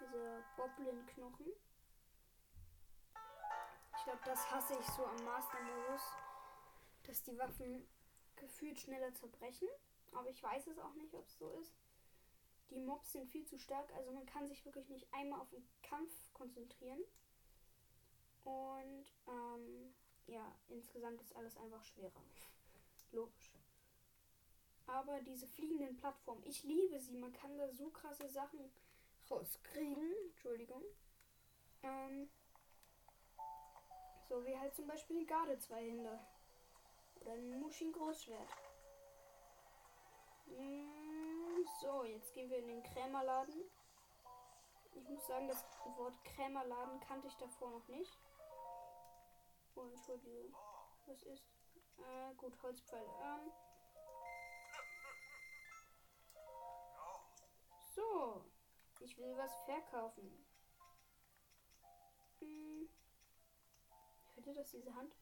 Diese 0.00 0.44
Boblin-Knochen. 0.56 1.46
Ich 3.96 4.04
glaube, 4.04 4.20
das 4.24 4.50
hasse 4.50 4.78
ich 4.78 4.86
so 4.86 5.06
am 5.06 5.24
Master-Modus. 5.24 6.02
Dass 7.04 7.22
die 7.22 7.38
Waffen 7.38 7.88
gefühlt 8.36 8.78
schneller 8.78 9.14
zerbrechen. 9.14 9.68
Aber 10.12 10.28
ich 10.28 10.42
weiß 10.42 10.66
es 10.68 10.78
auch 10.78 10.94
nicht, 10.94 11.14
ob 11.14 11.26
es 11.26 11.38
so 11.38 11.50
ist. 11.60 11.74
Die 12.70 12.80
Mobs 12.80 13.12
sind 13.12 13.28
viel 13.28 13.46
zu 13.46 13.58
stark, 13.58 13.92
also 13.94 14.12
man 14.12 14.26
kann 14.26 14.46
sich 14.46 14.64
wirklich 14.64 14.88
nicht 14.90 15.12
einmal 15.12 15.40
auf 15.40 15.48
den 15.48 15.66
Kampf 15.82 16.12
konzentrieren. 16.34 17.02
Und 18.44 19.06
ähm, 19.26 19.94
ja, 20.26 20.54
insgesamt 20.68 21.20
ist 21.22 21.34
alles 21.34 21.56
einfach 21.56 21.82
schwerer. 21.84 22.22
Logisch. 23.12 23.52
Aber 24.86 25.20
diese 25.20 25.46
fliegenden 25.46 25.96
Plattformen, 25.96 26.42
ich 26.46 26.62
liebe 26.64 26.98
sie. 26.98 27.16
Man 27.16 27.32
kann 27.32 27.56
da 27.58 27.68
so 27.70 27.90
krasse 27.90 28.28
Sachen 28.28 28.70
rauskriegen. 29.30 30.14
Entschuldigung. 30.28 30.82
Ähm, 31.82 32.28
so 34.28 34.44
wie 34.44 34.58
halt 34.58 34.74
zum 34.74 34.86
Beispiel 34.86 35.26
Garde 35.26 35.58
zwei 35.58 35.82
Hände. 35.84 36.18
Oder 37.20 37.32
ein 37.32 37.60
Mushin 37.60 37.92
Großschwert. 37.92 38.48
Mm, 40.56 41.64
so, 41.80 42.04
jetzt 42.04 42.32
gehen 42.32 42.50
wir 42.50 42.58
in 42.58 42.68
den 42.68 42.82
Krämerladen. 42.82 43.64
Ich 44.94 45.08
muss 45.08 45.26
sagen, 45.26 45.48
das 45.48 45.64
Wort 45.96 46.24
Krämerladen 46.24 47.00
kannte 47.00 47.28
ich 47.28 47.36
davor 47.36 47.70
noch 47.70 47.88
nicht. 47.88 48.18
Oh, 49.74 49.88
Entschuldigung. 49.92 50.54
Was 51.06 51.22
ist? 51.22 51.44
Äh, 51.98 52.34
gut, 52.36 52.60
Holzpfeil. 52.62 53.06
Ähm. 53.22 53.52
So. 57.94 58.44
Ich 59.00 59.16
will 59.16 59.36
was 59.36 59.52
verkaufen. 59.64 60.28
Hm. 62.40 62.88
Hört 64.34 64.46
ihr 64.46 64.54
das, 64.54 64.70
diese 64.70 64.94
Hand? 64.94 65.14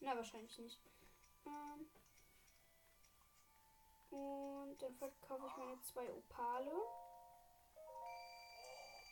Na, 0.00 0.16
wahrscheinlich 0.16 0.58
nicht. 0.58 0.80
Ähm. 1.46 1.86
Und 4.10 4.76
dann 4.82 4.94
verkaufe 4.94 5.46
ich 5.46 5.56
meine 5.56 5.80
zwei 5.82 6.10
Opale. 6.12 6.72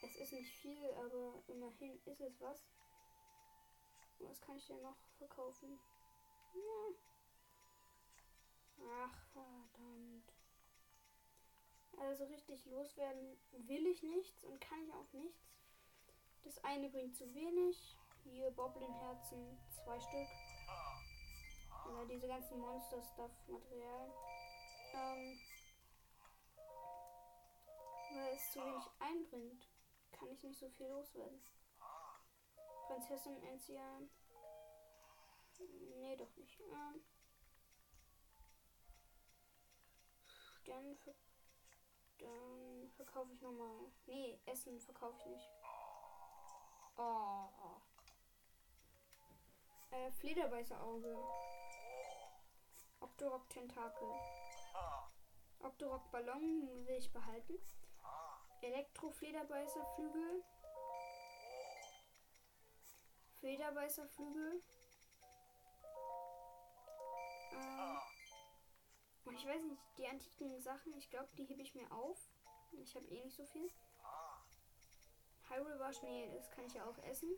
Es 0.02 0.16
ist 0.16 0.32
nicht 0.32 0.52
viel, 0.58 0.92
aber 0.94 1.42
immerhin 1.48 2.00
ist 2.04 2.20
es 2.20 2.40
was. 2.40 2.68
Was 4.20 4.40
kann 4.40 4.56
ich 4.56 4.66
denn 4.66 4.82
noch 4.82 4.96
verkaufen? 5.16 5.78
Ja. 6.54 6.94
Ach, 9.02 9.14
verdammt. 9.32 10.32
Also 11.98 12.24
richtig 12.24 12.64
loswerden 12.66 13.36
will 13.52 13.86
ich 13.86 14.02
nichts 14.02 14.44
und 14.44 14.60
kann 14.60 14.82
ich 14.82 14.94
auch 14.94 15.12
nichts. 15.12 15.48
Das 16.44 16.62
eine 16.64 16.88
bringt 16.88 17.16
zu 17.16 17.32
wenig. 17.34 17.96
Hier 18.24 18.50
Boblin-Herzen, 18.50 19.58
zwei 19.84 19.98
Stück. 20.00 20.28
Oder 21.90 22.06
diese 22.06 22.28
ganzen 22.28 22.60
Monster-Stuff-Materialien. 22.60 24.27
Ähm, 24.98 25.38
weil 28.14 28.34
es 28.34 28.50
zu 28.50 28.60
wenig 28.60 28.84
einbringt, 28.98 29.68
kann 30.10 30.30
ich 30.30 30.42
nicht 30.42 30.58
so 30.58 30.68
viel 30.70 30.88
loswerden. 30.88 31.40
Prinzessin 32.86 33.42
Enzian. 33.44 34.10
Nee, 36.00 36.16
doch 36.16 36.34
nicht. 36.36 36.58
Ähm, 36.60 37.02
dann, 40.64 40.96
ver 40.96 41.14
dann 42.18 42.90
verkaufe 42.96 43.32
ich 43.32 43.40
nochmal. 43.40 43.92
Nee, 44.06 44.40
Essen 44.46 44.80
verkaufe 44.80 45.16
ich 45.20 45.26
nicht. 45.26 45.48
Oh. 46.96 47.48
Äh, 49.90 50.10
Flederbeißerauge. 50.12 51.16
Octorok 53.00 53.48
Tentakel. 53.48 54.08
Octorok 55.60 56.10
Ballon 56.10 56.86
will 56.86 56.96
ich 56.96 57.12
behalten. 57.12 57.58
Elektro-Flederbeißerflügel. 58.62 60.44
Flederbeißerflügel. 63.40 64.62
Ähm, 67.52 67.98
und 69.24 69.34
ich 69.34 69.46
weiß 69.46 69.62
nicht, 69.62 69.82
die 69.98 70.06
antiken 70.06 70.60
Sachen, 70.60 70.92
ich 70.94 71.08
glaube, 71.10 71.28
die 71.36 71.44
hebe 71.44 71.62
ich 71.62 71.74
mir 71.74 71.90
auf. 71.92 72.18
Ich 72.72 72.94
habe 72.96 73.06
eh 73.06 73.22
nicht 73.22 73.36
so 73.36 73.46
viel. 73.46 73.70
Hyrule 75.48 75.78
Wash, 75.78 76.02
nee, 76.02 76.30
das 76.34 76.50
kann 76.50 76.66
ich 76.66 76.74
ja 76.74 76.84
auch 76.84 76.98
essen. 77.04 77.30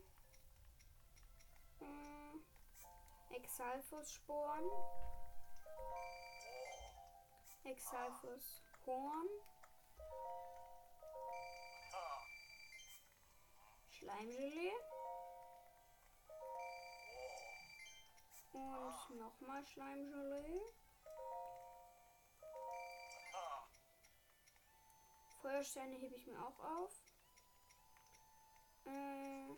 Äh, 1.81 3.35
Exalfos 3.37 4.13
Sporen. 4.13 4.65
Exalfos 7.65 8.63
Horn. 8.87 9.29
Schleimgelee. 13.91 14.73
Und 18.53 19.19
nochmal 19.19 19.65
Schleimgelee. 19.67 20.61
Feuersteine 25.43 25.97
hebe 25.97 26.15
ich 26.15 26.27
mir 26.27 26.39
auch 26.39 26.59
auf. 26.59 26.93
Äh, 28.87 29.49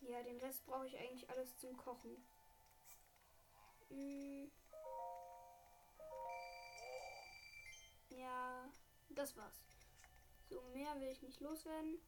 ja, 0.00 0.22
den 0.22 0.38
Rest 0.38 0.64
brauche 0.66 0.86
ich 0.86 0.98
eigentlich 0.98 1.28
alles 1.28 1.56
zum 1.58 1.76
Kochen. 1.76 2.16
Hm. 3.88 4.50
Ja, 8.20 8.68
das 9.10 9.34
war's. 9.36 9.62
So, 10.50 10.60
mehr 10.74 10.94
will 11.00 11.08
ich 11.08 11.22
nicht 11.22 11.40
loswerden. 11.40 11.98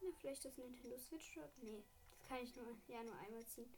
Ja, 0.00 0.08
vielleicht 0.18 0.44
das 0.44 0.56
Nintendo 0.56 0.96
Switch 0.96 1.34
Shot. 1.34 1.50
Nee, 1.58 1.84
das 2.10 2.28
kann 2.28 2.38
ich 2.38 2.56
nur, 2.56 2.64
ja, 2.88 3.02
nur 3.02 3.18
einmal 3.18 3.44
ziehen. 3.44 3.70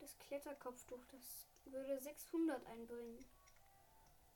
Das 0.00 0.18
Kletterkopftuch, 0.18 1.02
das 1.10 1.46
würde 1.64 1.98
600 1.98 2.66
einbringen. 2.66 3.24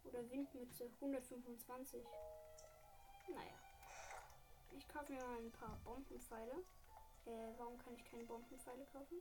Oder 0.05 0.31
Windmütze, 0.31 0.91
125. 1.01 2.03
Naja. 3.29 3.59
Ich 4.77 4.89
kaufe 4.89 5.13
mir 5.13 5.23
mal 5.23 5.39
ein 5.39 5.53
paar 5.53 5.79
Bombenpfeile. 5.85 6.65
Äh, 7.27 7.59
warum 7.59 7.79
kann 7.79 7.95
ich 7.95 8.05
keine 8.05 8.25
Bombenpfeile 8.25 8.87
kaufen? 8.87 9.21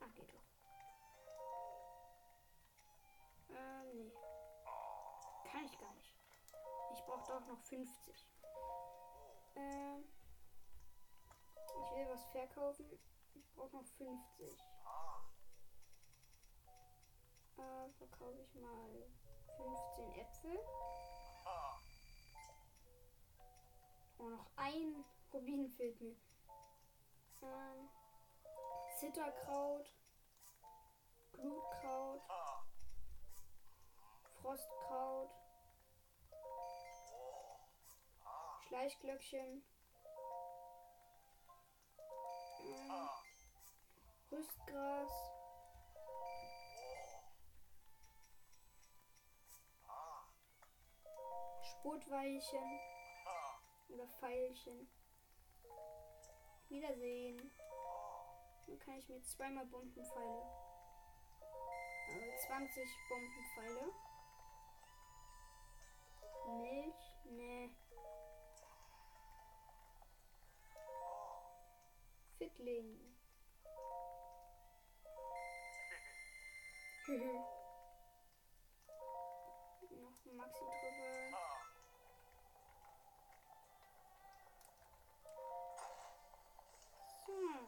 Ah, 0.00 0.08
geht 0.14 0.32
doch. 0.32 0.44
Ähm, 3.50 3.98
nee. 3.98 4.23
Kann 5.54 5.66
ich 5.66 5.78
gar 5.78 5.94
nicht. 5.94 6.12
Ich 6.94 7.04
brauche 7.04 7.32
doch 7.32 7.46
noch 7.46 7.60
50. 7.60 8.28
Ähm, 9.54 10.04
ich 11.54 11.96
will 11.96 12.08
was 12.08 12.24
verkaufen. 12.32 12.84
Ich 13.34 13.48
brauche 13.54 13.76
noch 13.76 13.84
50. 13.84 14.48
Äh, 17.56 17.88
verkaufe 17.98 18.40
ich 18.40 18.54
mal 18.56 19.06
15 19.56 20.12
Äpfel. 20.20 20.58
Oh, 24.18 24.28
noch 24.28 24.50
ein 24.56 25.04
Rubin 25.32 25.70
fehlt 25.70 26.00
mir. 26.00 26.16
Ähm, 27.42 27.88
Zitterkraut, 28.98 29.94
Glutkraut, 31.32 32.22
Frostkraut, 34.42 35.43
Schleichglöckchen, 38.74 39.62
ähm, 42.60 43.08
Rüstgras. 44.32 45.10
Spurtweilchen 51.62 52.80
oder 53.90 54.08
Pfeilchen. 54.18 54.88
Wiedersehen. 56.68 57.52
Dann 58.66 58.78
kann 58.80 58.98
ich 58.98 59.08
mir 59.08 59.22
zweimal 59.22 59.66
Bombenpfeile. 59.66 60.42
Also 62.08 62.46
20 62.48 62.88
Bombenpfeile. 63.08 63.92
Milch? 66.60 67.16
Nee. 67.26 67.83
Fittling. 72.38 72.98
Noch 79.90 80.24
Maxi 80.32 80.64
drüber. 80.64 81.38
Hm. 87.26 87.66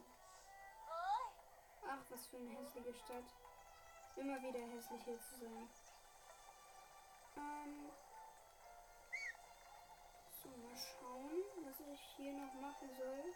Ach, 1.89 2.03
was 2.11 2.27
für 2.27 2.37
eine 2.39 2.51
hässliche 2.51 2.95
Stadt. 2.95 3.25
Immer 4.17 4.43
wieder 4.43 4.61
hässlich 4.61 5.03
hier 5.05 5.21
zu 5.21 5.37
sein. 5.37 5.69
Ähm. 7.37 7.91
So, 10.43 10.49
mal 10.49 10.77
schauen, 10.77 11.45
was 11.65 11.81
ich 11.81 12.01
hier 12.17 12.33
noch 12.33 12.55
machen 12.55 12.89
soll. 12.97 13.35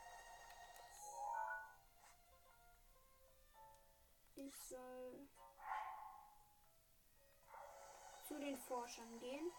Ich 4.42 4.57
soll 4.57 5.29
zu 8.26 8.38
den 8.38 8.57
Forschern 8.57 9.18
gehen. 9.18 9.53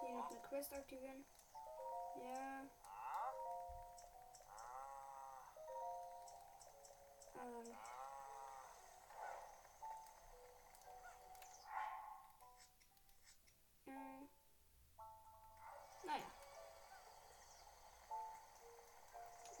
Hier 0.00 0.14
noch 0.14 0.30
eine 0.30 0.40
Quest 0.40 0.72
aktivieren. 0.72 1.26
Ja. 2.16 2.62
Äh. 7.36 7.70
Äh. 13.90 14.26
Naja. 16.06 16.30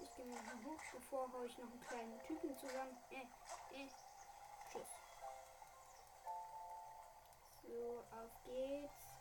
Ich 0.00 0.16
gehe 0.16 0.24
mal 0.24 0.64
hoch. 0.64 0.80
Bevor 0.94 1.32
haue 1.32 1.46
ich 1.46 1.58
noch 1.58 1.70
einen 1.70 1.80
kleinen 1.80 2.18
Typen 2.22 2.56
zusammen. 2.56 2.96
Äh, 3.10 3.26
Tschüss. 3.70 4.86
So, 7.62 8.04
auf 8.10 8.44
geht's. 8.44 9.14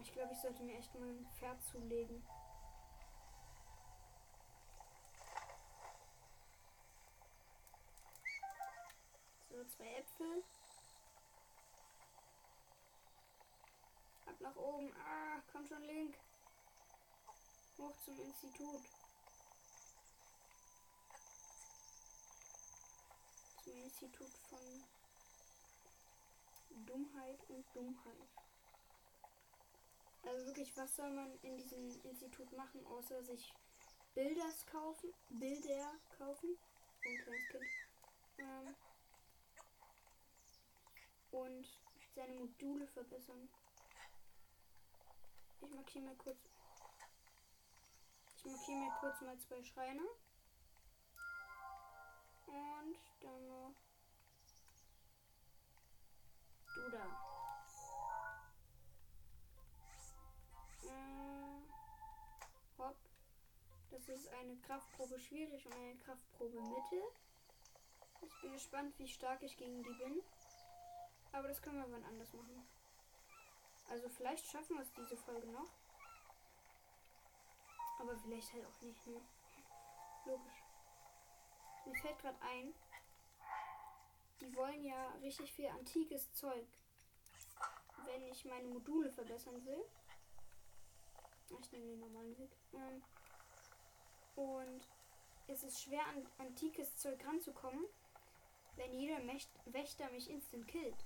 Ich 0.00 0.12
glaube, 0.12 0.32
ich 0.32 0.40
sollte 0.40 0.62
mir 0.62 0.78
echt 0.78 0.94
mal 0.94 1.08
ein 1.08 1.26
Pferd 1.38 1.62
zulegen. 1.62 2.26
So, 9.50 9.64
zwei 9.64 9.94
Äpfel. 9.96 10.42
Ab 14.26 14.40
nach 14.40 14.56
oben. 14.56 14.92
Ah, 14.96 15.42
komm 15.52 15.66
schon, 15.66 15.82
Link. 15.82 16.16
Hoch 17.78 17.96
zum 18.04 18.18
Institut. 18.18 18.82
Zum 23.72 23.84
Institut 23.84 24.32
von 24.50 24.58
Dummheit 26.84 27.38
und 27.48 27.64
Dummheit. 27.74 28.28
Also 30.24 30.46
wirklich, 30.46 30.76
was 30.76 30.94
soll 30.94 31.10
man 31.10 31.32
in 31.40 31.56
diesem 31.56 31.98
Institut 32.04 32.52
machen, 32.52 32.84
außer 32.84 33.22
sich 33.22 33.54
Bilders 34.14 34.66
kaufen, 34.66 35.14
Bilder 35.30 35.90
kaufen, 36.18 36.58
ein 37.06 37.24
kleines 37.24 37.48
Kind, 37.48 37.64
ähm, 38.38 38.74
und 41.30 41.66
seine 42.14 42.34
Module 42.34 42.86
verbessern. 42.88 43.48
Ich 45.62 45.70
markiere 45.70 46.04
mir 46.04 46.16
kurz, 46.16 46.38
ich 48.36 48.44
markiere 48.44 48.78
mir 48.80 48.92
kurz 49.00 49.20
mal 49.22 49.38
zwei 49.38 49.62
Schreine 49.62 50.02
und 52.52 52.96
dann 53.20 53.48
noch 53.48 53.74
du 56.74 56.90
da. 56.90 57.04
Äh, 60.84 61.62
hopp. 62.78 62.96
Das 63.90 64.08
ist 64.08 64.28
eine 64.28 64.56
Kraftprobe 64.56 65.18
schwierig 65.18 65.66
und 65.66 65.74
eine 65.74 65.96
Kraftprobe 65.96 66.60
mittel. 66.60 67.02
Ich 68.22 68.40
bin 68.40 68.52
gespannt, 68.52 68.98
wie 68.98 69.08
stark 69.08 69.42
ich 69.42 69.56
gegen 69.56 69.82
die 69.82 69.94
bin. 69.94 70.22
Aber 71.32 71.48
das 71.48 71.60
können 71.62 71.76
wir 71.76 71.90
wann 71.90 72.04
anders 72.04 72.32
machen. 72.32 72.66
Also 73.88 74.08
vielleicht 74.08 74.46
schaffen 74.46 74.76
wir 74.76 74.82
es 74.82 74.92
diese 74.92 75.16
Folge 75.16 75.46
noch. 75.48 75.68
Aber 78.00 78.16
vielleicht 78.16 78.52
halt 78.52 78.66
auch 78.66 78.80
nicht, 78.82 79.06
ne? 79.06 79.20
Logisch. 80.24 80.61
Mir 81.86 81.94
fällt 81.96 82.18
gerade 82.20 82.40
ein, 82.42 82.74
die 84.40 84.54
wollen 84.56 84.84
ja 84.84 85.12
richtig 85.22 85.52
viel 85.52 85.68
antikes 85.68 86.32
Zeug. 86.32 86.66
Wenn 88.04 88.24
ich 88.28 88.44
meine 88.44 88.68
Module 88.68 89.10
verbessern 89.10 89.64
will. 89.64 89.84
Ich 91.60 91.70
nehme 91.70 91.86
den 91.86 92.00
normalen 92.00 92.36
Weg. 92.38 92.50
Ähm, 92.72 93.02
und 94.34 94.88
es 95.46 95.62
ist 95.62 95.82
schwer 95.82 96.04
an 96.06 96.26
antikes 96.38 96.96
Zeug 96.96 97.24
ranzukommen, 97.26 97.84
wenn 98.76 98.92
jeder 98.94 99.18
Wächter 99.66 100.10
mich 100.10 100.30
instant 100.30 100.66
killt. 100.66 101.04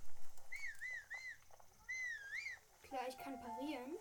Klar, 2.83 3.07
ich 3.07 3.17
kann 3.17 3.39
parieren. 3.39 3.97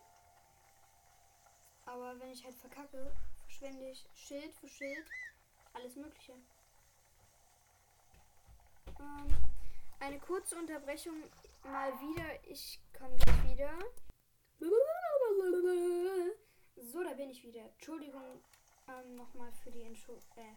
Aber 1.85 2.19
wenn 2.21 2.31
ich 2.31 2.45
halt 2.45 2.55
verkacke, 2.55 3.15
verschwende 3.43 3.91
ich 3.91 4.07
Schild 4.15 4.55
für 4.55 4.69
Schild 4.69 5.07
alles 5.73 5.97
Mögliche. 5.97 6.35
Ähm, 9.01 9.37
eine 10.01 10.19
kurze 10.19 10.57
Unterbrechung 10.57 11.15
mal 11.65 11.93
wieder. 12.01 12.25
Ich 12.49 12.81
komme 12.99 13.17
gleich 13.17 13.53
wieder. 13.53 13.73
So, 16.77 17.03
da 17.03 17.15
bin 17.15 17.31
ich 17.31 17.43
wieder. 17.43 17.63
Entschuldigung 17.63 18.43
ähm, 18.89 19.17
nochmal 19.17 19.53
für 19.63 19.71
die 19.71 19.83
Entschuldigung. 19.83 20.29
Äh, 20.37 20.55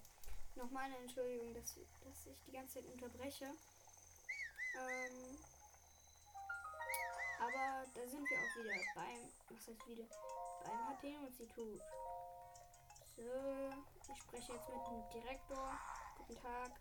nochmal 0.56 0.86
eine 0.86 0.98
Entschuldigung, 0.98 1.54
dass, 1.54 1.80
dass 2.04 2.28
ich 2.28 2.40
die 2.46 2.52
ganze 2.52 2.82
Zeit 2.82 2.92
unterbreche. 2.92 3.46
Ähm, 3.46 5.38
aber 7.40 7.86
da 7.94 8.08
sind 8.08 8.30
wir 8.30 8.38
auch 8.38 8.56
wieder 8.58 8.74
beim, 8.96 9.32
was 9.50 9.68
heißt 9.68 9.88
wieder, 9.88 10.06
beim 10.64 10.98
HT-Institut. 10.98 11.82
So, 13.16 14.14
ich 14.14 14.20
spreche 14.22 14.54
jetzt 14.54 14.70
mit 14.70 14.88
dem 14.88 15.10
Direktor. 15.22 15.80
Guten 16.18 16.36
Tag. 16.42 16.72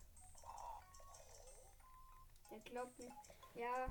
Der 2.50 2.60
glaubt 2.60 2.98
mir. 2.98 3.12
Ja. 3.54 3.86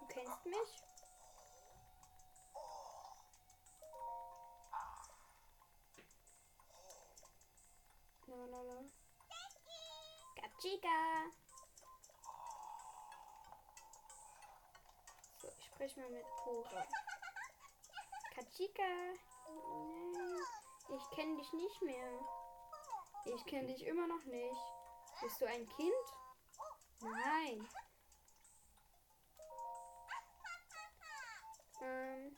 Du 0.00 0.06
kennst 0.08 0.46
mich? 0.46 0.82
Lalalala. 8.26 8.84
Kachika. 10.36 11.30
So, 15.40 15.48
ich 15.56 15.64
spreche 15.66 16.00
mal 16.00 16.10
mit 16.10 16.24
Pora. 16.42 16.84
Kachika. 18.34 18.82
Nein, 20.12 20.38
ich 20.88 21.16
kenne 21.16 21.36
dich 21.36 21.52
nicht 21.52 21.82
mehr. 21.82 22.18
Ich 23.26 23.46
kenne 23.46 23.68
dich 23.68 23.86
immer 23.86 24.06
noch 24.06 24.24
nicht. 24.24 24.73
Bist 25.20 25.40
du 25.40 25.46
ein 25.46 25.66
Kind? 25.68 25.94
Nein. 27.00 27.68
Ähm, 31.82 32.36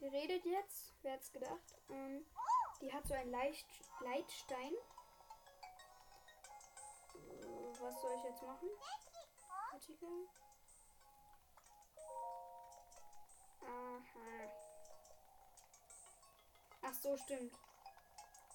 die 0.00 0.08
redet 0.08 0.44
jetzt. 0.44 0.94
Wer 1.02 1.14
hat's 1.14 1.32
gedacht? 1.32 1.74
Ähm, 1.90 2.26
die 2.80 2.92
hat 2.92 3.06
so 3.06 3.14
einen 3.14 3.30
Leicht 3.30 3.66
Leitstein. 4.00 4.72
Was 7.80 8.00
soll 8.00 8.14
ich 8.16 8.24
jetzt 8.24 8.42
machen? 8.42 8.68
Artikel. 9.72 10.28
Aha. 13.60 14.52
Ach 16.82 16.94
so, 16.94 17.16
stimmt. 17.16 17.52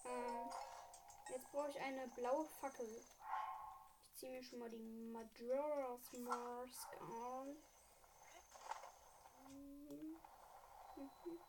Ähm, 0.05 0.49
jetzt 1.29 1.51
brauche 1.51 1.69
ich 1.69 1.79
eine 1.79 2.07
blaue 2.09 2.45
Fackel. 2.45 2.87
Ich 2.87 4.19
ziehe 4.19 4.31
mir 4.31 4.43
schon 4.43 4.59
mal 4.59 4.69
die 4.69 4.77
Majora's 4.77 6.13
Mask 6.13 7.01
an. 7.01 7.55
Mhm. 9.47 10.15
Mhm. 10.95 11.47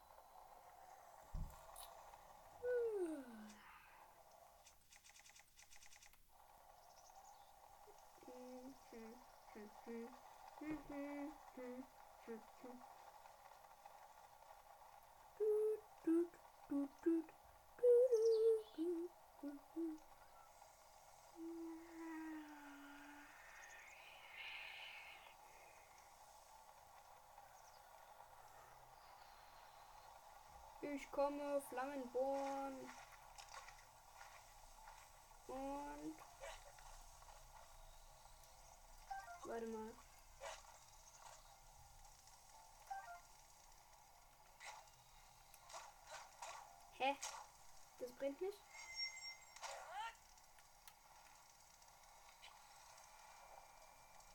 Ich 31.00 31.12
komme, 31.12 31.60
Flammenborn. 31.60 32.74
Und. 35.46 36.16
Warte 39.44 39.66
mal. 39.68 39.92
Hä? 46.98 47.16
Das 48.00 48.12
brennt 48.14 48.40
nicht? 48.40 48.58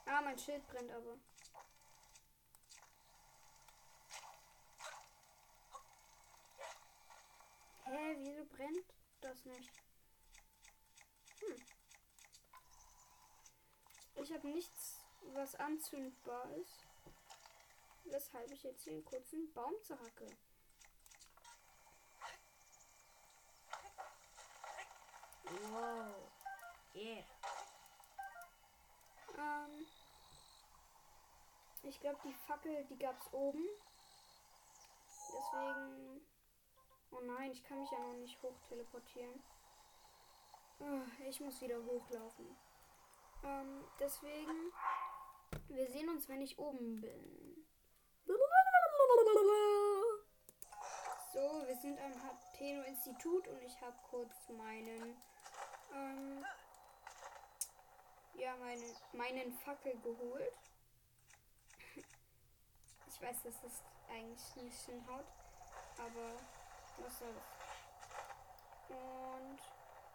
Ah, 0.06 0.22
mein 0.22 0.40
Schild 0.40 0.66
brennt 0.70 0.92
aber. 0.92 1.18
Wieso 8.44 8.56
brennt? 8.56 8.94
das 9.22 9.46
nicht. 9.46 9.72
Hm. 11.40 11.66
Ich 14.16 14.34
habe 14.34 14.48
nichts, 14.48 15.00
was 15.34 15.56
anzündbar 15.56 16.50
ist. 16.56 16.86
Weshalb 18.06 18.52
ich 18.52 18.64
jetzt 18.64 18.84
hier 18.84 18.94
einen 18.94 19.06
kurzen 19.06 19.54
Baum 19.54 19.74
zerhacke. 19.82 20.28
Wow. 25.72 26.30
Yeah. 26.96 27.24
Ähm, 29.38 29.86
ich 31.84 32.00
glaube, 32.02 32.20
die 32.26 32.34
Fackel, 32.34 32.84
die 32.90 32.98
gab 32.98 33.18
es 33.22 33.32
oben. 33.32 33.66
Deswegen. 35.32 36.33
Oh 37.14 37.22
nein, 37.26 37.52
ich 37.52 37.64
kann 37.64 37.80
mich 37.80 37.92
ja 37.92 38.00
noch 38.00 38.16
nicht 38.16 38.42
hoch 38.42 38.58
teleportieren. 38.68 39.44
Oh, 40.80 41.02
ich 41.28 41.40
muss 41.40 41.62
wieder 41.62 41.78
hochlaufen. 41.78 42.58
Ähm, 43.44 43.84
deswegen. 44.00 44.72
Wir 45.68 45.88
sehen 45.88 46.10
uns, 46.10 46.28
wenn 46.28 46.42
ich 46.42 46.58
oben 46.58 47.00
bin. 47.02 47.66
So, 51.34 51.68
wir 51.68 51.76
sind 51.76 52.00
am 52.00 52.14
Hateno-Institut 52.24 53.48
und 53.48 53.62
ich 53.62 53.80
habe 53.82 53.96
kurz 54.10 54.50
meinen. 54.50 55.18
Ähm, 55.94 56.46
ja, 58.36 58.56
meine, 58.58 58.86
meinen 59.14 59.54
Fackel 59.54 59.96
geholt. 60.02 60.54
Ich 63.08 63.22
weiß, 63.22 63.44
das 63.44 63.84
eigentlich 64.10 64.56
nicht 64.56 64.86
hinhaut, 64.86 65.26
aber 65.98 66.38
was 66.98 67.20
soll's. 67.20 67.44
Und 68.90 69.60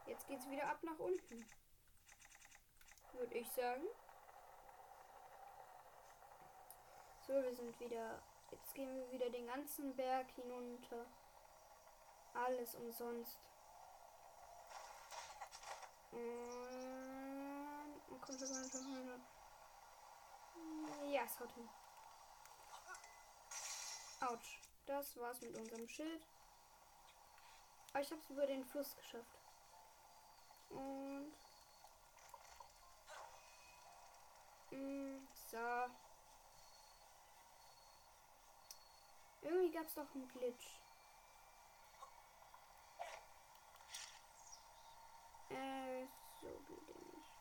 jetzt 0.06 0.26
geht's 0.26 0.48
wieder 0.48 0.66
ab 0.68 0.78
nach 0.82 0.98
unten. 0.98 1.46
Würde 3.12 3.34
ich 3.34 3.50
sagen. 3.50 3.86
So, 7.26 7.34
wir 7.34 7.54
sind 7.54 7.78
wieder. 7.80 8.22
Jetzt 8.50 8.74
gehen 8.74 8.94
wir 8.94 9.10
wieder 9.10 9.28
den 9.30 9.46
ganzen 9.46 9.94
Berg 9.96 10.30
hinunter. 10.32 11.04
Alles 12.34 12.74
umsonst. 12.76 13.38
Und. 16.12 16.20
Oh, 18.10 18.18
komm 18.20 18.38
schon, 18.38 18.48
komm 18.48 18.70
schon, 18.70 18.70
komm 18.70 19.06
schon. 19.06 19.22
Ja, 21.10 21.22
es 21.24 21.38
haut 21.40 21.52
hin. 21.52 21.68
Autsch. 24.20 24.60
Das 24.86 25.16
war's 25.18 25.40
mit 25.42 25.56
unserem 25.56 25.86
Schild. 25.86 26.26
Aber 27.92 28.02
ich 28.02 28.10
hab's 28.12 28.30
über 28.30 28.46
den 28.46 28.64
Fluss 28.64 28.94
geschafft. 28.96 29.38
Und. 30.70 31.32
Mh, 34.70 35.20
so. 35.50 35.56
Irgendwie 39.42 39.70
gab's 39.70 39.94
doch 39.94 40.14
einen 40.14 40.28
Glitch. 40.28 40.80
Äh, 45.50 46.04
so 46.40 46.48
geht 46.66 46.88
er 46.88 46.94
nicht. 47.16 47.32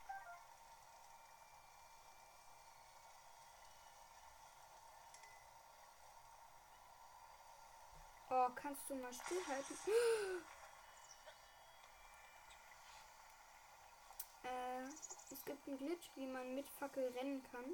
Oh, 8.39 8.49
kannst 8.53 8.87
du 8.87 8.93
mal 8.93 9.11
stillhalten? 9.11 9.75
äh, 14.43 14.83
es 15.31 15.43
gibt 15.43 15.67
einen 15.67 15.79
Glitch, 15.79 16.11
wie 16.15 16.27
man 16.27 16.53
mit 16.53 16.69
Fackel 16.69 17.11
rennen 17.17 17.41
kann. 17.51 17.73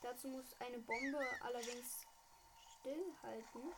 Dazu 0.00 0.28
muss 0.28 0.58
eine 0.58 0.78
Bombe 0.78 1.22
allerdings 1.42 2.06
stillhalten. 2.80 3.74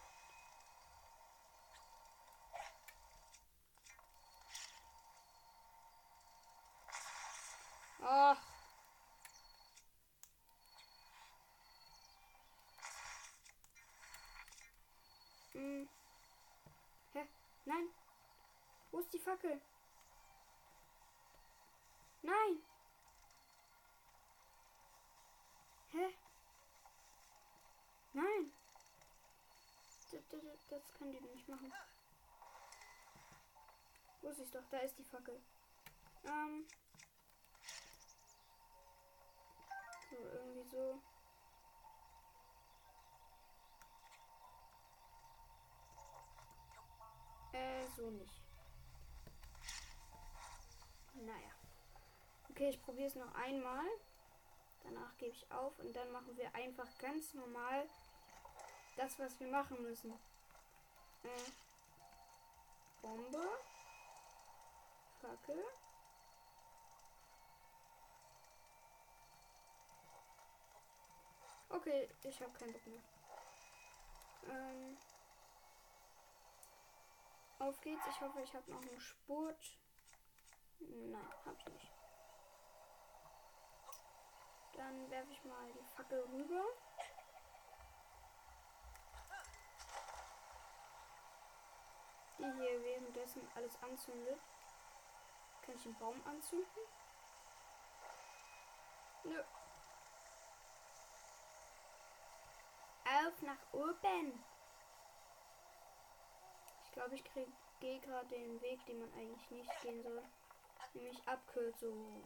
Ach. 8.01 8.53
Hm. 15.55 15.89
Hä? 17.13 17.27
Nein. 17.67 17.89
Fackel? 19.33 19.61
Nein. 22.21 22.63
Hä? 25.93 26.15
Nein. 28.13 28.53
Das, 30.11 30.21
das, 30.29 30.41
das 30.69 30.83
kann 30.99 31.13
die 31.13 31.21
nicht 31.21 31.49
machen. 31.49 31.73
Wusste 34.21 34.43
ich 34.43 34.51
doch, 34.51 34.69
da 34.71 34.79
ist 34.81 34.99
die 34.99 35.05
Fackel. 35.05 35.41
Ähm. 36.25 36.67
So, 40.11 40.17
irgendwie 40.17 40.69
so. 40.69 41.01
Äh, 47.55 47.87
so 47.97 48.11
nicht. 48.11 48.52
Naja. 51.27 51.53
Okay, 52.51 52.71
ich 52.71 52.83
probiere 52.83 53.07
es 53.07 53.15
noch 53.15 53.35
einmal. 53.35 53.87
Danach 54.83 55.17
gebe 55.17 55.33
ich 55.33 55.51
auf 55.53 55.79
und 55.79 55.95
dann 55.95 56.11
machen 56.11 56.37
wir 56.37 56.53
einfach 56.55 56.89
ganz 56.99 57.35
normal 57.35 57.89
das, 58.97 59.19
was 59.19 59.39
wir 59.39 59.47
machen 59.47 59.81
müssen. 59.83 60.13
Äh, 61.23 61.51
Bombe. 63.01 63.49
Fackel. 65.21 65.65
Okay, 71.69 72.09
ich 72.23 72.41
habe 72.41 72.53
keinen 72.59 72.73
Bock 72.73 72.87
mehr. 72.87 73.03
Ähm, 74.51 74.97
auf 77.61 77.81
geht's. 77.81 78.07
Ich 78.11 78.21
hoffe, 78.21 78.41
ich 78.43 78.55
habe 78.55 78.71
noch 78.71 78.83
einen 78.83 79.01
Spurt. 79.01 79.82
Nein, 80.89 81.29
hab 81.45 81.59
ich 81.59 81.67
nicht. 81.67 81.93
Dann 84.75 85.11
werfe 85.11 85.33
ich 85.33 85.45
mal 85.45 85.73
die 85.73 85.85
Fackel 85.97 86.21
rüber. 86.33 86.65
Die 92.39 92.53
hier 92.53 92.83
währenddessen 92.83 93.49
alles 93.55 93.81
anzündet. 93.83 94.41
Kann 95.63 95.75
ich 95.77 95.83
den 95.83 95.99
Baum 95.99 96.21
anzünden? 96.27 96.83
Nö. 99.25 99.43
Auf 103.05 103.43
nach 103.43 103.73
oben. 103.73 104.45
Ich 106.85 106.93
glaube, 106.93 107.15
ich 107.15 107.25
gehe 107.81 108.01
gerade 108.01 108.27
den 108.27 108.61
Weg, 108.61 108.85
den 108.87 109.01
man 109.01 109.13
eigentlich 109.15 109.51
nicht 109.51 109.81
gehen 109.83 110.03
soll. 110.03 110.23
Nämlich 110.95 111.27
Abkürzung. 111.27 112.23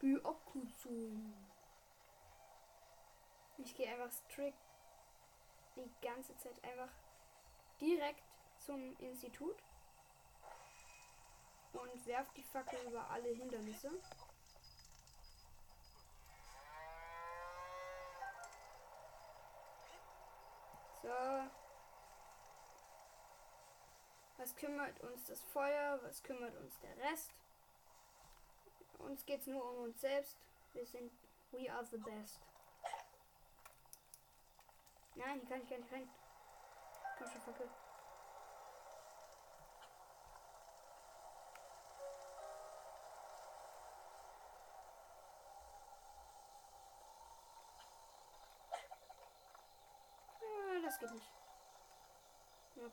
Die. 0.00 0.20
Ich 3.58 3.74
gehe 3.74 3.88
einfach 3.88 4.12
strikt 4.12 4.58
die 5.76 5.90
ganze 6.02 6.36
Zeit 6.36 6.62
einfach 6.62 6.92
direkt 7.80 8.22
zum 8.58 8.96
Institut 8.98 9.56
und 11.72 12.06
werf 12.06 12.30
die 12.32 12.42
Fackel 12.42 12.78
über 12.86 13.08
alle 13.10 13.28
Hindernisse. 13.30 13.90
So. 21.02 21.63
Was 24.44 24.54
kümmert 24.56 25.00
uns 25.00 25.24
das 25.24 25.40
Feuer? 25.40 25.98
Was 26.02 26.22
kümmert 26.22 26.54
uns 26.58 26.78
der 26.80 26.94
Rest? 26.98 27.32
Uns 28.98 29.24
geht's 29.24 29.46
nur 29.46 29.64
um 29.70 29.84
uns 29.84 29.98
selbst. 30.02 30.36
Wir 30.74 30.84
sind 30.84 31.10
We 31.50 31.72
are 31.72 31.82
the 31.86 31.96
best. 31.96 32.40
Nein, 35.14 35.40
hier 35.40 35.48
kann 35.48 35.62
ich 35.62 35.70
gar 35.70 35.78
nicht 35.78 35.90
rein. 35.90 36.10
Komm 37.16 37.26
schon, 37.26 37.40
Fackel. 37.40 37.70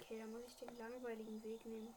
Okay, 0.01 0.17
dann 0.19 0.31
muss 0.31 0.45
ich 0.47 0.57
den 0.57 0.77
langweiligen 0.77 1.43
Weg 1.43 1.63
nehmen. 1.65 1.93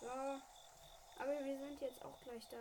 So. 0.00 0.08
Aber 0.08 1.44
wir 1.44 1.58
sind 1.58 1.80
jetzt 1.80 2.02
auch 2.04 2.18
gleich 2.24 2.48
da. 2.48 2.56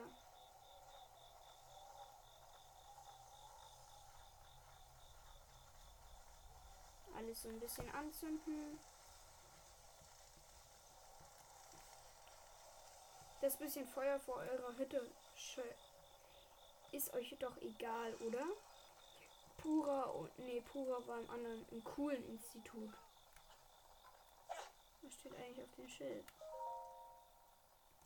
Alles 7.16 7.42
so 7.42 7.50
ein 7.50 7.60
bisschen 7.60 7.90
anzünden. 7.92 8.80
Das 13.40 13.58
bisschen 13.58 13.88
Feuer 13.88 14.20
vor 14.20 14.36
eurer 14.36 14.78
Hütte 14.78 15.10
ist 16.92 17.14
euch 17.14 17.36
doch 17.40 17.58
egal, 17.58 18.14
oder? 18.16 18.46
Pura 19.62 20.04
und 20.04 20.40
nee, 20.40 20.62
Pura 20.62 21.06
war 21.08 21.20
im 21.20 21.30
anderen, 21.30 21.66
im 21.70 21.84
coolen 21.84 22.24
Institut. 22.30 22.94
Was 25.02 25.14
steht 25.14 25.36
eigentlich 25.36 25.62
auf 25.64 25.72
dem 25.76 25.88
Schild? 25.88 26.26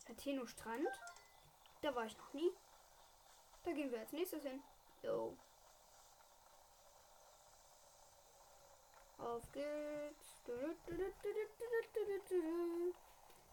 Atheno 0.08 0.46
Strand. 0.46 0.88
Da 1.82 1.94
war 1.94 2.06
ich 2.06 2.16
noch 2.16 2.32
nie. 2.32 2.50
Da 3.64 3.72
gehen 3.72 3.90
wir 3.90 4.00
als 4.00 4.12
nächstes 4.12 4.42
hin. 4.42 4.62
Jo. 5.02 5.36
Auf 9.18 9.42
geht's. 9.52 10.42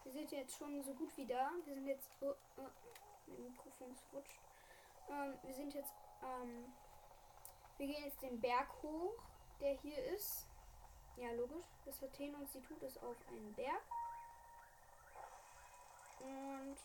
Wir 0.04 0.12
sind 0.12 0.30
jetzt 0.30 0.56
schon 0.56 0.82
so 0.82 0.94
gut 0.94 1.16
wie 1.16 1.26
da. 1.26 1.50
Wir 1.64 1.74
sind 1.74 1.86
jetzt. 1.86 2.10
Oh, 2.20 2.34
oh, 2.58 2.68
mein 3.26 3.42
Mikrofon 3.44 3.92
ist 3.92 4.04
rutscht. 4.12 4.40
Ähm, 5.10 5.34
wir 5.42 5.54
sind 5.54 5.74
jetzt. 5.74 5.92
Ähm, 6.22 6.72
wir 7.78 7.86
gehen 7.86 8.04
jetzt 8.04 8.22
den 8.22 8.40
Berg 8.40 8.68
hoch, 8.82 9.14
der 9.60 9.74
hier 9.78 10.02
ist. 10.14 10.46
Ja, 11.16 11.30
logisch. 11.32 11.66
Das 11.84 12.02
Athen-Institut 12.02 12.82
ist 12.82 13.02
auf 13.02 13.16
einem 13.28 13.52
Berg. 13.54 13.82
Und 16.20 16.76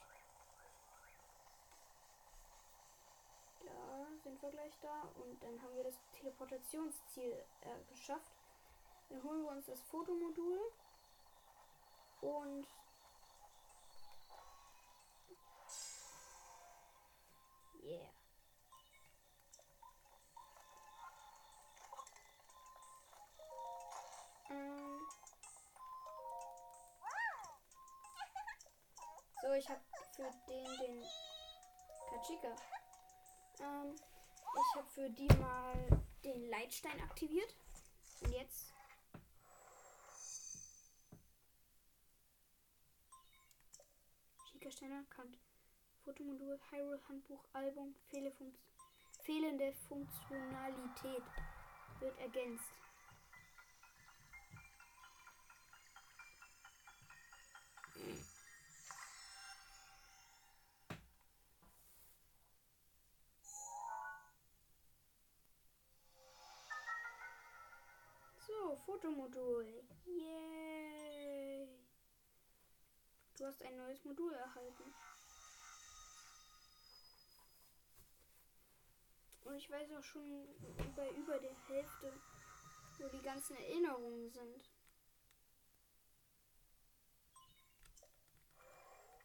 da 3.65 4.07
sind 4.23 4.41
wir 4.41 4.49
gleich 4.49 4.73
da. 4.81 5.01
Und 5.23 5.41
dann 5.41 5.61
haben 5.61 5.75
wir 5.75 5.83
das 5.83 5.99
Teleportationsziel 6.19 7.33
äh, 7.61 7.91
geschafft. 7.91 8.31
Dann 9.09 9.23
holen 9.23 9.43
wir 9.43 9.51
uns 9.51 9.65
das 9.65 9.81
Fotomodul. 9.81 10.59
Und 12.21 12.67
yeah. 17.83 18.18
So, 29.41 29.53
ich 29.53 29.69
habe 29.69 29.81
für 30.15 30.31
den 30.47 30.65
den 30.77 31.05
Kachika. 32.09 32.55
Ähm, 33.59 33.95
ich 33.95 34.75
habe 34.75 34.89
für 34.89 35.09
die 35.09 35.27
mal 35.39 36.03
den 36.23 36.49
Leitstein 36.49 36.99
aktiviert. 37.01 37.55
Und 38.21 38.31
jetzt 38.31 38.73
Chica-Stein 44.51 44.91
erkannt. 44.91 45.37
Fotomodul, 46.03 46.59
Hyrule 46.71 46.99
Handbuch, 47.07 47.43
Album, 47.53 47.95
fehlende 49.23 49.73
Funktionalität 49.87 51.23
wird 51.99 52.19
ergänzt. 52.19 52.71
Fotomodul. 68.99 69.65
Yay! 70.05 71.69
Du 73.37 73.45
hast 73.45 73.63
ein 73.63 73.77
neues 73.77 74.03
Modul 74.03 74.33
erhalten. 74.33 74.93
Und 79.45 79.55
ich 79.55 79.69
weiß 79.69 79.93
auch 79.93 80.03
schon 80.03 80.47
bei 80.97 81.09
über 81.11 81.39
der 81.39 81.55
Hälfte, 81.67 82.13
wo 82.97 83.07
die 83.07 83.21
ganzen 83.21 83.55
Erinnerungen 83.55 84.29
sind. 84.31 84.69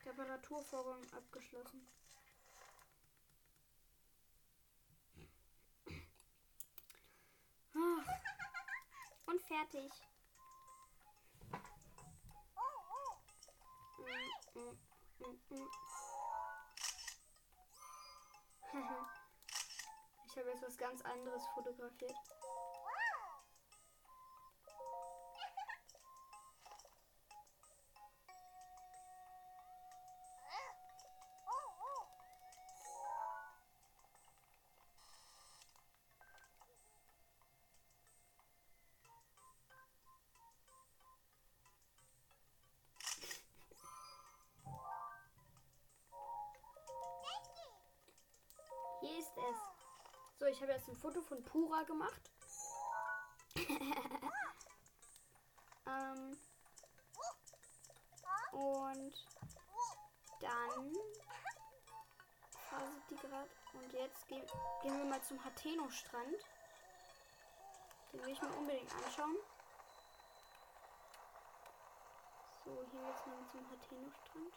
Reparaturvorgang 0.07 1.03
abgeschlossen. 1.13 1.89
Ach. 7.75 8.25
Und 9.27 9.41
fertig. 9.55 9.91
ich 20.27 20.37
habe 20.37 20.51
jetzt 20.51 20.63
was 20.63 20.77
ganz 20.77 21.01
anderes 21.03 21.47
fotografiert. 21.55 22.17
Ich 50.55 50.63
habe 50.63 50.73
jetzt 50.73 50.89
ein 50.89 50.97
Foto 50.97 51.21
von 51.21 51.43
Pura 51.43 51.83
gemacht. 51.83 52.31
ähm, 55.87 56.39
und 58.53 59.27
dann 60.41 60.93
faselt 62.71 63.11
die 63.11 63.17
gerade. 63.17 63.51
Und 63.73 63.93
jetzt 63.93 64.29
ge 64.29 64.41
gehen 64.83 64.97
wir 64.97 65.05
mal 65.07 65.21
zum 65.23 65.45
Hateno-Strand. 65.45 66.45
Den 68.13 68.25
will 68.25 68.33
ich 68.33 68.41
mir 68.41 68.57
unbedingt 68.57 68.95
anschauen. 68.95 69.37
So, 72.65 72.71
hier 72.93 73.09
jetzt 73.09 73.27
mal 73.27 73.45
zum 73.51 73.69
Hateno-Strand. 73.71 74.55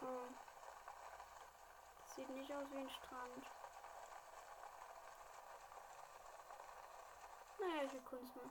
Hm. 0.00 0.47
Sieht 2.18 2.30
nicht 2.30 2.52
aus 2.52 2.66
wie 2.72 2.78
ein 2.78 2.90
Strand. 2.90 3.46
Naja, 7.60 7.82
ich 7.84 8.04
kunst 8.06 8.34
mal. 8.34 8.44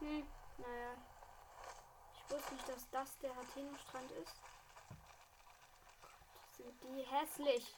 Hm, 0.00 0.26
naja. 0.58 0.96
Ich 2.12 2.30
wusste 2.30 2.54
nicht, 2.54 2.68
dass 2.68 2.83
das 2.94 3.18
der 3.18 3.34
Hateno-Strand 3.34 4.10
ist. 4.12 4.40
Sind 6.56 6.80
die 6.84 7.02
hässlich. 7.02 7.76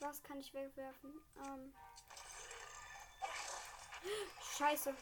Was 0.00 0.22
kann 0.22 0.38
ich 0.38 0.52
wegwerfen? 0.52 1.12
Ähm 1.46 1.74
Scheiße. 4.58 4.94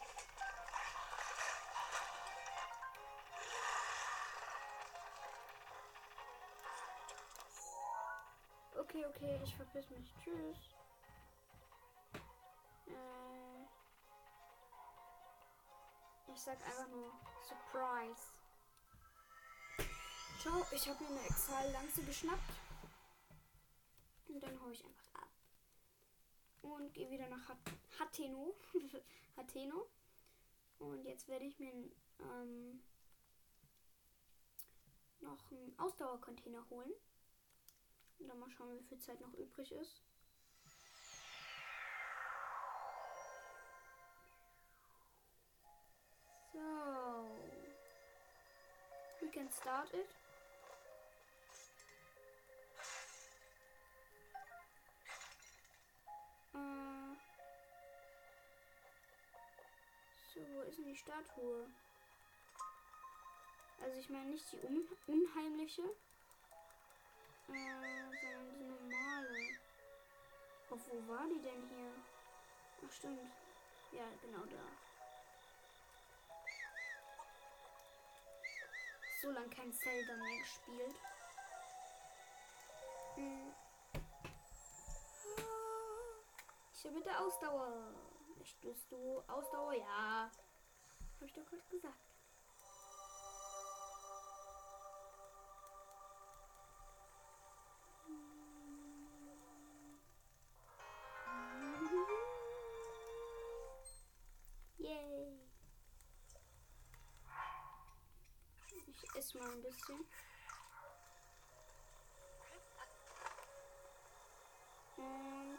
Okay, 9.17 9.41
ich 9.43 9.55
verpiss 9.57 9.89
mich. 9.89 10.13
Tschüss. 10.23 10.75
Äh, 12.87 13.63
ich 16.33 16.39
sag 16.39 16.63
einfach 16.67 16.89
nur 16.89 17.13
Surprise. 17.41 18.23
Ciao, 20.39 20.67
ich 20.71 20.87
habe 20.87 21.03
mir 21.05 21.11
eine 21.11 21.27
Exal-Lanze 21.29 22.03
geschnappt. 22.03 22.43
Und 24.29 24.43
dann 24.43 24.61
hau 24.61 24.69
ich 24.69 24.85
einfach 24.85 25.15
ab. 25.15 25.29
Und 26.61 26.93
gehe 26.93 27.11
wieder 27.11 27.29
nach 27.29 27.49
Hat 27.49 27.57
Hateno. 27.99 28.55
Hateno. 29.39 29.87
Und 30.79 31.07
jetzt 31.07 31.27
werde 31.29 31.47
ich 31.47 31.59
mir 31.59 31.73
ähm, 32.21 32.83
noch 35.21 35.51
einen 35.51 35.75
Ausdauercontainer 35.79 36.69
holen. 36.69 36.93
Und 38.19 38.29
dann 38.29 38.39
mal 38.39 38.51
schauen, 38.51 38.79
wie 38.79 38.85
viel 38.85 38.99
Zeit 38.99 39.21
noch 39.21 39.33
übrig 39.35 39.73
ist. 39.73 40.03
So. 46.53 47.27
We 49.21 49.29
can 49.29 49.51
start 49.51 49.93
it. 49.93 50.09
Äh. 56.55 57.17
So, 60.33 60.41
wo 60.55 60.61
ist 60.63 60.79
denn 60.79 60.87
die 60.87 60.97
Statue? 60.97 61.67
Also 63.83 64.01
ich 64.01 64.09
meine 64.09 64.31
nicht 64.31 64.51
die 64.53 64.59
un 64.67 64.89
unheimliche, 65.07 65.83
äh, 67.49 68.17
sondern 68.21 68.51
die 68.51 68.65
normale. 68.65 69.59
Auf 70.71 70.81
wo 70.89 71.13
war 71.13 71.27
die 71.29 71.41
denn 71.41 71.69
hier? 71.69 71.93
Ach 72.87 72.93
stimmt. 72.93 73.31
Ja, 73.93 74.05
genau 74.23 74.45
da. 74.47 74.63
So 79.23 79.31
lange 79.31 79.49
kein 79.49 79.73
Zelda 79.73 80.15
mehr 80.15 80.39
gespielt. 80.39 80.97
Hm. 83.15 83.55
Ich 86.75 86.85
habe 86.85 86.95
mit 86.95 87.07
der 87.07 87.21
Ausdauer. 87.21 87.93
Möchtest 88.39 88.93
du 88.93 89.23
Ausdauer? 89.27 89.73
Ja. 89.73 90.31
Habe 91.17 91.27
ich 91.27 91.33
doch 91.33 91.47
gerade 91.47 91.63
gesagt. 91.71 92.06
Ein 109.57 109.63
bisschen. 109.63 110.07
Und 114.97 115.59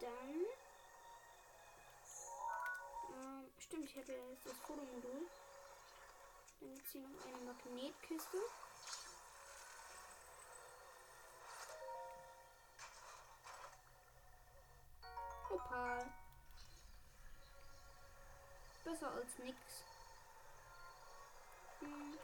dann. 0.00 0.44
Ähm, 3.12 3.50
stimmt, 3.58 3.84
ich 3.84 3.96
habe 3.96 4.12
ja 4.12 4.18
jetzt 4.30 4.46
das 4.46 4.58
Fotomodul. 4.58 5.26
Dann 6.60 6.74
gibt 6.74 6.86
es 6.86 6.92
hier 6.92 7.02
noch 7.02 7.24
eine 7.26 7.44
Magnetkiste. 7.44 8.38
Opal. 15.50 16.12
Besser 18.84 19.10
als 19.12 19.38
nix. 19.38 19.95
Hm. 21.86 22.18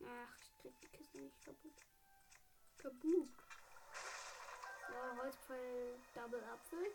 Ach, 0.00 0.36
ich 0.40 0.58
krieg 0.58 0.80
die 0.80 0.88
Kiste 0.88 1.18
nicht 1.18 1.44
kaputt. 1.44 1.84
Kaputt. 2.78 3.28
So, 4.88 5.22
Holzpfeil, 5.22 5.98
Double 6.14 6.42
Apfel. 6.44 6.92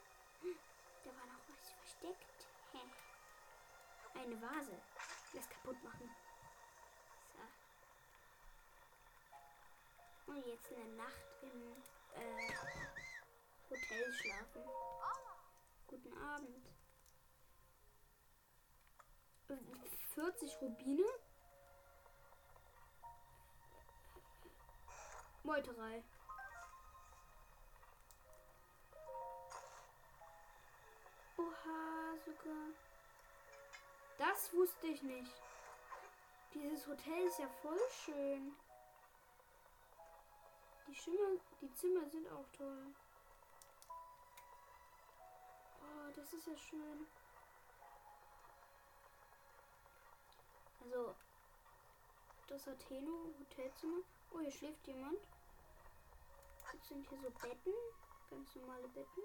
Da 1.04 1.10
war 1.10 1.28
noch 1.28 1.44
was 1.50 1.72
versteckt. 1.74 2.48
Hä. 2.72 2.80
Eine 4.20 4.42
Vase. 4.42 4.82
Lass 5.34 5.50
kaputt 5.50 5.84
machen. 5.84 6.10
Und 10.34 10.48
jetzt 10.48 10.72
eine 10.74 10.96
Nacht 10.96 11.44
im 11.44 11.74
äh, 12.16 12.54
Hotel 13.70 14.14
schlafen. 14.14 14.64
Guten 15.86 16.18
Abend. 16.18 16.70
40 20.16 20.62
Rubine. 20.62 21.06
Meuterei. 25.44 26.04
Oha, 31.38 32.18
sogar. 32.26 32.70
Das 34.18 34.52
wusste 34.54 34.88
ich 34.88 35.04
nicht. 35.04 35.32
Dieses 36.56 36.88
Hotel 36.88 37.28
ist 37.28 37.38
ja 37.38 37.50
voll 37.62 37.80
schön. 38.06 38.56
Die 40.94 41.00
Schimmer, 41.00 41.40
die 41.60 41.74
Zimmer 41.74 42.08
sind 42.08 42.28
auch 42.30 42.46
toll. 42.56 42.94
Oh, 45.82 46.12
das 46.16 46.32
ist 46.34 46.46
ja 46.46 46.56
schön. 46.56 47.08
Also, 50.84 51.16
das 52.48 52.68
Atheno 52.68 53.34
Hotelzimmer. 53.40 54.04
Oh, 54.34 54.40
hier 54.40 54.52
schläft 54.52 54.86
jemand. 54.86 55.18
Jetzt 56.74 56.88
sind 56.90 57.10
hier 57.10 57.18
so 57.24 57.32
Betten. 57.42 57.74
Ganz 58.30 58.54
normale 58.54 58.88
Betten. 58.90 59.24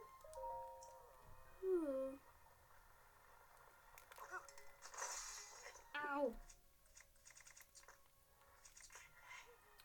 Hm. 1.60 2.18
Au. 6.14 6.34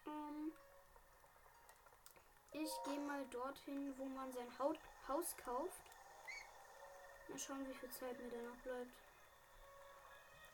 Ähm, 0.05 0.53
ich 2.63 2.83
gehe 2.83 2.99
mal 3.01 3.25
dorthin, 3.25 3.93
wo 3.97 4.05
man 4.05 4.31
sein 4.31 4.47
Haut 4.57 4.79
Haus 5.07 5.35
kauft. 5.37 5.81
Mal 7.27 7.37
schauen, 7.37 7.67
wie 7.67 7.73
viel 7.73 7.89
Zeit 7.89 8.17
mir 8.21 8.29
da 8.29 8.41
noch 8.41 8.57
bleibt. 8.57 8.91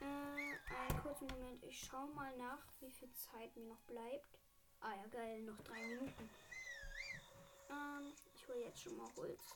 Äh, 0.02 0.06
einen 0.06 1.02
kurzen 1.04 1.28
Moment. 1.28 1.64
Ich 1.64 1.80
schaue 1.80 2.08
mal 2.10 2.36
nach, 2.38 2.66
wie 2.80 2.92
viel 2.92 3.12
Zeit 3.14 3.56
mir 3.56 3.66
noch 3.66 3.82
bleibt. 3.82 4.40
Ah 4.82 4.94
ja, 4.96 5.06
geil, 5.12 5.42
noch 5.42 5.60
drei 5.62 5.82
Minuten. 5.84 6.30
Ähm, 7.70 8.14
ich 8.34 8.48
hole 8.48 8.64
jetzt 8.64 8.82
schon 8.82 8.98
mal 8.98 9.10
Holz. 9.16 9.54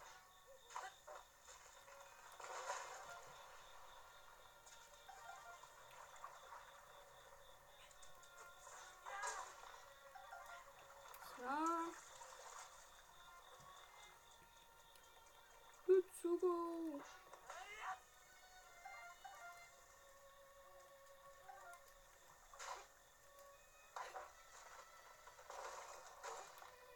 Go. 16.44 17.00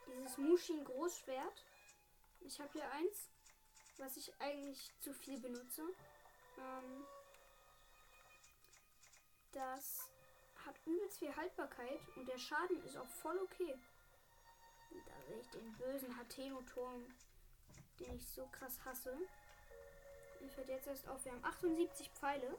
Dieses 0.07 0.37
Mushin 0.37 0.83
Großschwert. 0.83 1.63
Ich 2.41 2.59
habe 2.59 2.73
hier 2.73 2.91
eins, 2.91 3.29
was 3.97 4.17
ich 4.17 4.33
eigentlich 4.41 4.91
zu 4.99 5.13
viel 5.13 5.39
benutze. 5.39 5.83
Ähm, 6.57 7.05
das 9.53 10.09
hat 10.65 10.75
übelst 10.85 11.19
viel 11.19 11.33
Haltbarkeit 11.33 12.01
und 12.17 12.27
der 12.27 12.37
Schaden 12.37 12.83
ist 12.83 12.97
auch 12.97 13.07
voll 13.07 13.39
okay. 13.39 13.79
Da 15.05 15.21
sehe 15.27 15.39
ich 15.39 15.49
den 15.51 15.71
bösen 15.77 16.17
Hateno-Turm, 16.17 17.05
den 17.99 18.15
ich 18.15 18.27
so 18.27 18.47
krass 18.47 18.79
hasse. 18.85 19.17
Ich 20.45 20.51
fällt 20.51 20.69
jetzt 20.69 20.87
erst 20.87 21.07
auf, 21.07 21.23
wir 21.25 21.31
haben 21.31 21.43
78 21.43 22.09
Pfeile. 22.11 22.57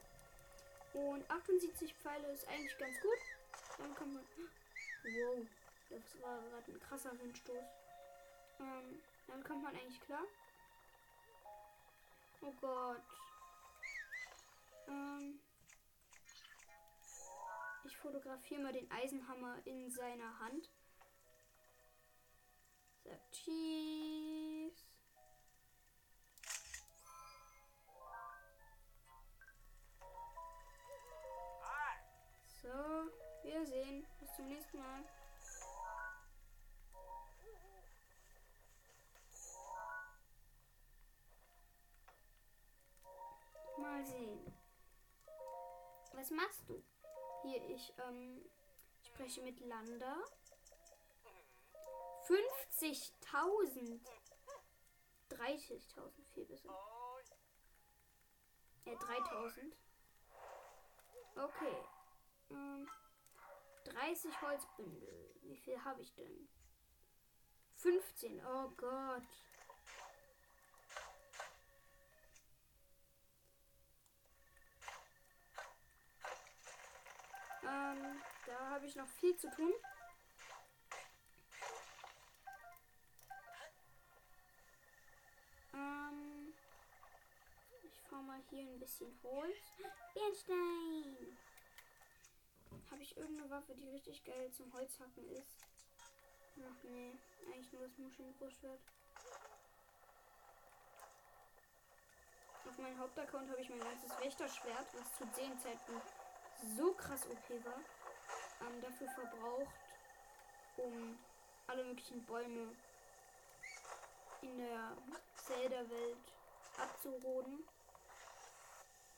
Und 0.94 1.30
78 1.30 1.94
Pfeile 1.94 2.26
ist 2.32 2.48
eigentlich 2.48 2.76
ganz 2.78 3.00
gut. 3.00 3.18
Dann 3.78 3.94
kann 3.94 4.12
man. 4.12 4.22
Wow, 5.04 5.46
das 5.90 6.22
war 6.22 6.40
gerade 6.42 6.72
ein 6.72 6.80
krasser 6.80 7.18
Windstoß. 7.20 7.64
Ähm, 8.60 9.00
dann 9.28 9.44
kommt 9.44 9.62
man 9.62 9.74
eigentlich 9.74 10.00
klar. 10.00 10.24
Oh 12.42 12.52
Gott. 12.60 13.02
Ähm, 14.88 15.38
fotografiere 17.98 18.60
mal 18.62 18.72
den 18.72 18.90
Eisenhammer 18.90 19.56
in 19.64 19.90
seiner 19.90 20.38
Hand. 20.40 20.70
Sagt 23.04 23.32
Cheese. 23.32 24.87
So, 32.68 33.10
wir 33.44 33.64
sehen. 33.64 34.06
Bis 34.20 34.36
zum 34.36 34.46
nächsten 34.46 34.76
Mal. 34.76 35.02
Mal 43.78 44.04
sehen. 44.04 44.54
Was 46.12 46.30
machst 46.30 46.68
du? 46.68 46.82
Hier, 47.42 47.64
ich 47.70 47.94
ähm, 48.06 48.44
spreche 49.00 49.40
mit 49.40 49.58
Landa. 49.60 50.16
50.000. 52.26 54.00
30.000, 55.30 56.34
viel 56.34 56.44
besser. 56.44 56.68
Ja, 58.84 58.92
3.000. 58.92 59.72
Okay. 61.34 61.97
Ähm, 62.50 62.88
30 63.84 64.42
Holzbündel. 64.42 65.34
Wie 65.42 65.56
viel 65.56 65.82
habe 65.84 66.02
ich 66.02 66.14
denn? 66.14 66.48
15. 67.76 68.44
Oh 68.44 68.70
Gott. 68.76 69.22
Ähm, 77.62 78.22
da 78.46 78.70
habe 78.70 78.86
ich 78.86 78.96
noch 78.96 79.08
viel 79.08 79.36
zu 79.36 79.50
tun. 79.50 79.72
Ähm, 85.74 86.54
ich 87.82 88.00
fahre 88.08 88.22
mal 88.22 88.40
hier 88.50 88.62
ein 88.62 88.78
bisschen 88.78 89.16
Holz. 89.22 89.56
Bernstein! 90.14 91.38
Habe 92.90 93.02
ich 93.02 93.16
irgendeine 93.16 93.50
Waffe, 93.50 93.74
die 93.74 93.88
richtig 93.88 94.24
geil 94.24 94.50
zum 94.52 94.72
Holzhacken 94.72 95.28
ist? 95.30 95.56
Ach 96.60 96.82
nee, 96.82 97.12
eigentlich 97.46 97.72
nur 97.72 97.82
das 97.82 97.96
Muschelbrustschwert. 97.98 98.80
Auf 102.68 102.78
meinem 102.78 102.98
Hauptaccount 102.98 103.50
habe 103.50 103.60
ich 103.60 103.70
mein 103.70 103.80
ganzes 103.80 104.10
Wächterschwert, 104.20 104.86
was 104.92 105.16
zu 105.16 105.24
den 105.40 105.58
Zeiten 105.58 106.00
so 106.76 106.92
krass 106.94 107.26
OP 107.26 107.64
war, 107.64 107.80
ähm, 108.60 108.80
dafür 108.82 109.08
verbraucht, 109.08 109.74
um 110.76 111.18
alle 111.66 111.84
möglichen 111.84 112.24
Bäume 112.24 112.74
in 114.42 114.58
der 114.58 114.96
Zelda-Welt 115.36 116.32
abzuroden. 116.78 117.64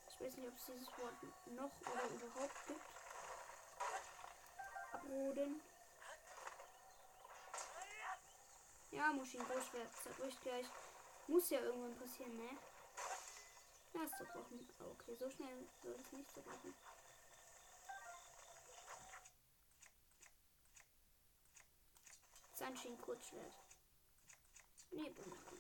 Ich 0.09 0.21
weiß 0.21 0.37
nicht, 0.37 0.49
ob 0.49 0.57
es 0.57 0.67
dieses 0.67 0.89
Wort 0.99 1.15
noch 1.47 1.71
oder 1.81 2.09
überhaupt 2.15 2.67
gibt. 2.69 3.00
Abroden. 5.11 5.61
Ja, 8.93 9.13
Muschin 9.13 9.41
Großschwert 9.41 9.91
zerbricht 10.03 10.41
gleich. 10.43 10.67
Muss 11.27 11.51
ja 11.51 11.61
irgendwann 11.61 11.97
passieren, 11.97 12.37
ne? 12.37 12.51
Ja, 13.93 14.03
ist 14.05 14.17
zerbrochen. 14.17 14.69
Okay, 14.79 15.17
so 15.17 15.29
schnell 15.29 15.67
soll 15.83 15.95
es 15.95 16.13
nicht 16.13 16.31
zerbrechen. 16.31 16.75
Sunshine 22.55 22.97
Kurzschwert. 22.99 23.53
Nee, 24.93 25.11
Bumerang. 25.11 25.59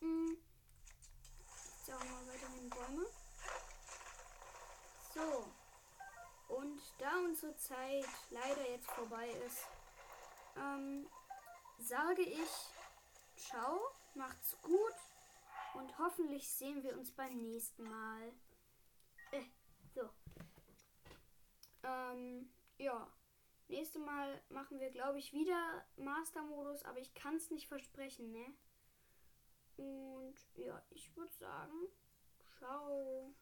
Hm. 0.00 0.45
Jetzt 1.86 1.94
auch 1.94 2.04
mal 2.04 2.26
weiterhin 2.26 2.68
Bäume. 2.68 3.06
So. 5.14 5.46
Und 6.52 6.82
da 6.98 7.16
unsere 7.20 7.54
Zeit 7.56 8.06
leider 8.30 8.68
jetzt 8.68 8.90
vorbei 8.90 9.28
ist, 9.46 9.66
ähm, 10.56 11.08
sage 11.78 12.22
ich 12.22 12.50
Ciao, 13.36 13.78
macht's 14.14 14.60
gut 14.62 14.94
und 15.74 15.96
hoffentlich 15.98 16.48
sehen 16.48 16.82
wir 16.82 16.98
uns 16.98 17.12
beim 17.12 17.36
nächsten 17.36 17.84
Mal. 17.84 18.32
Äh, 19.30 19.44
so. 19.94 20.10
Ähm, 21.84 22.52
ja. 22.78 23.08
Nächstes 23.68 24.02
Mal 24.02 24.42
machen 24.48 24.80
wir, 24.80 24.90
glaube 24.90 25.18
ich, 25.18 25.32
wieder 25.32 25.86
Master-Modus, 25.96 26.84
aber 26.84 26.98
ich 26.98 27.14
kann 27.14 27.36
es 27.36 27.50
nicht 27.50 27.68
versprechen, 27.68 28.32
ne? 28.32 28.56
Und 29.76 30.34
ja, 30.54 30.82
ich 30.90 31.14
würde 31.16 31.32
sagen, 31.32 31.88
ciao. 32.58 33.32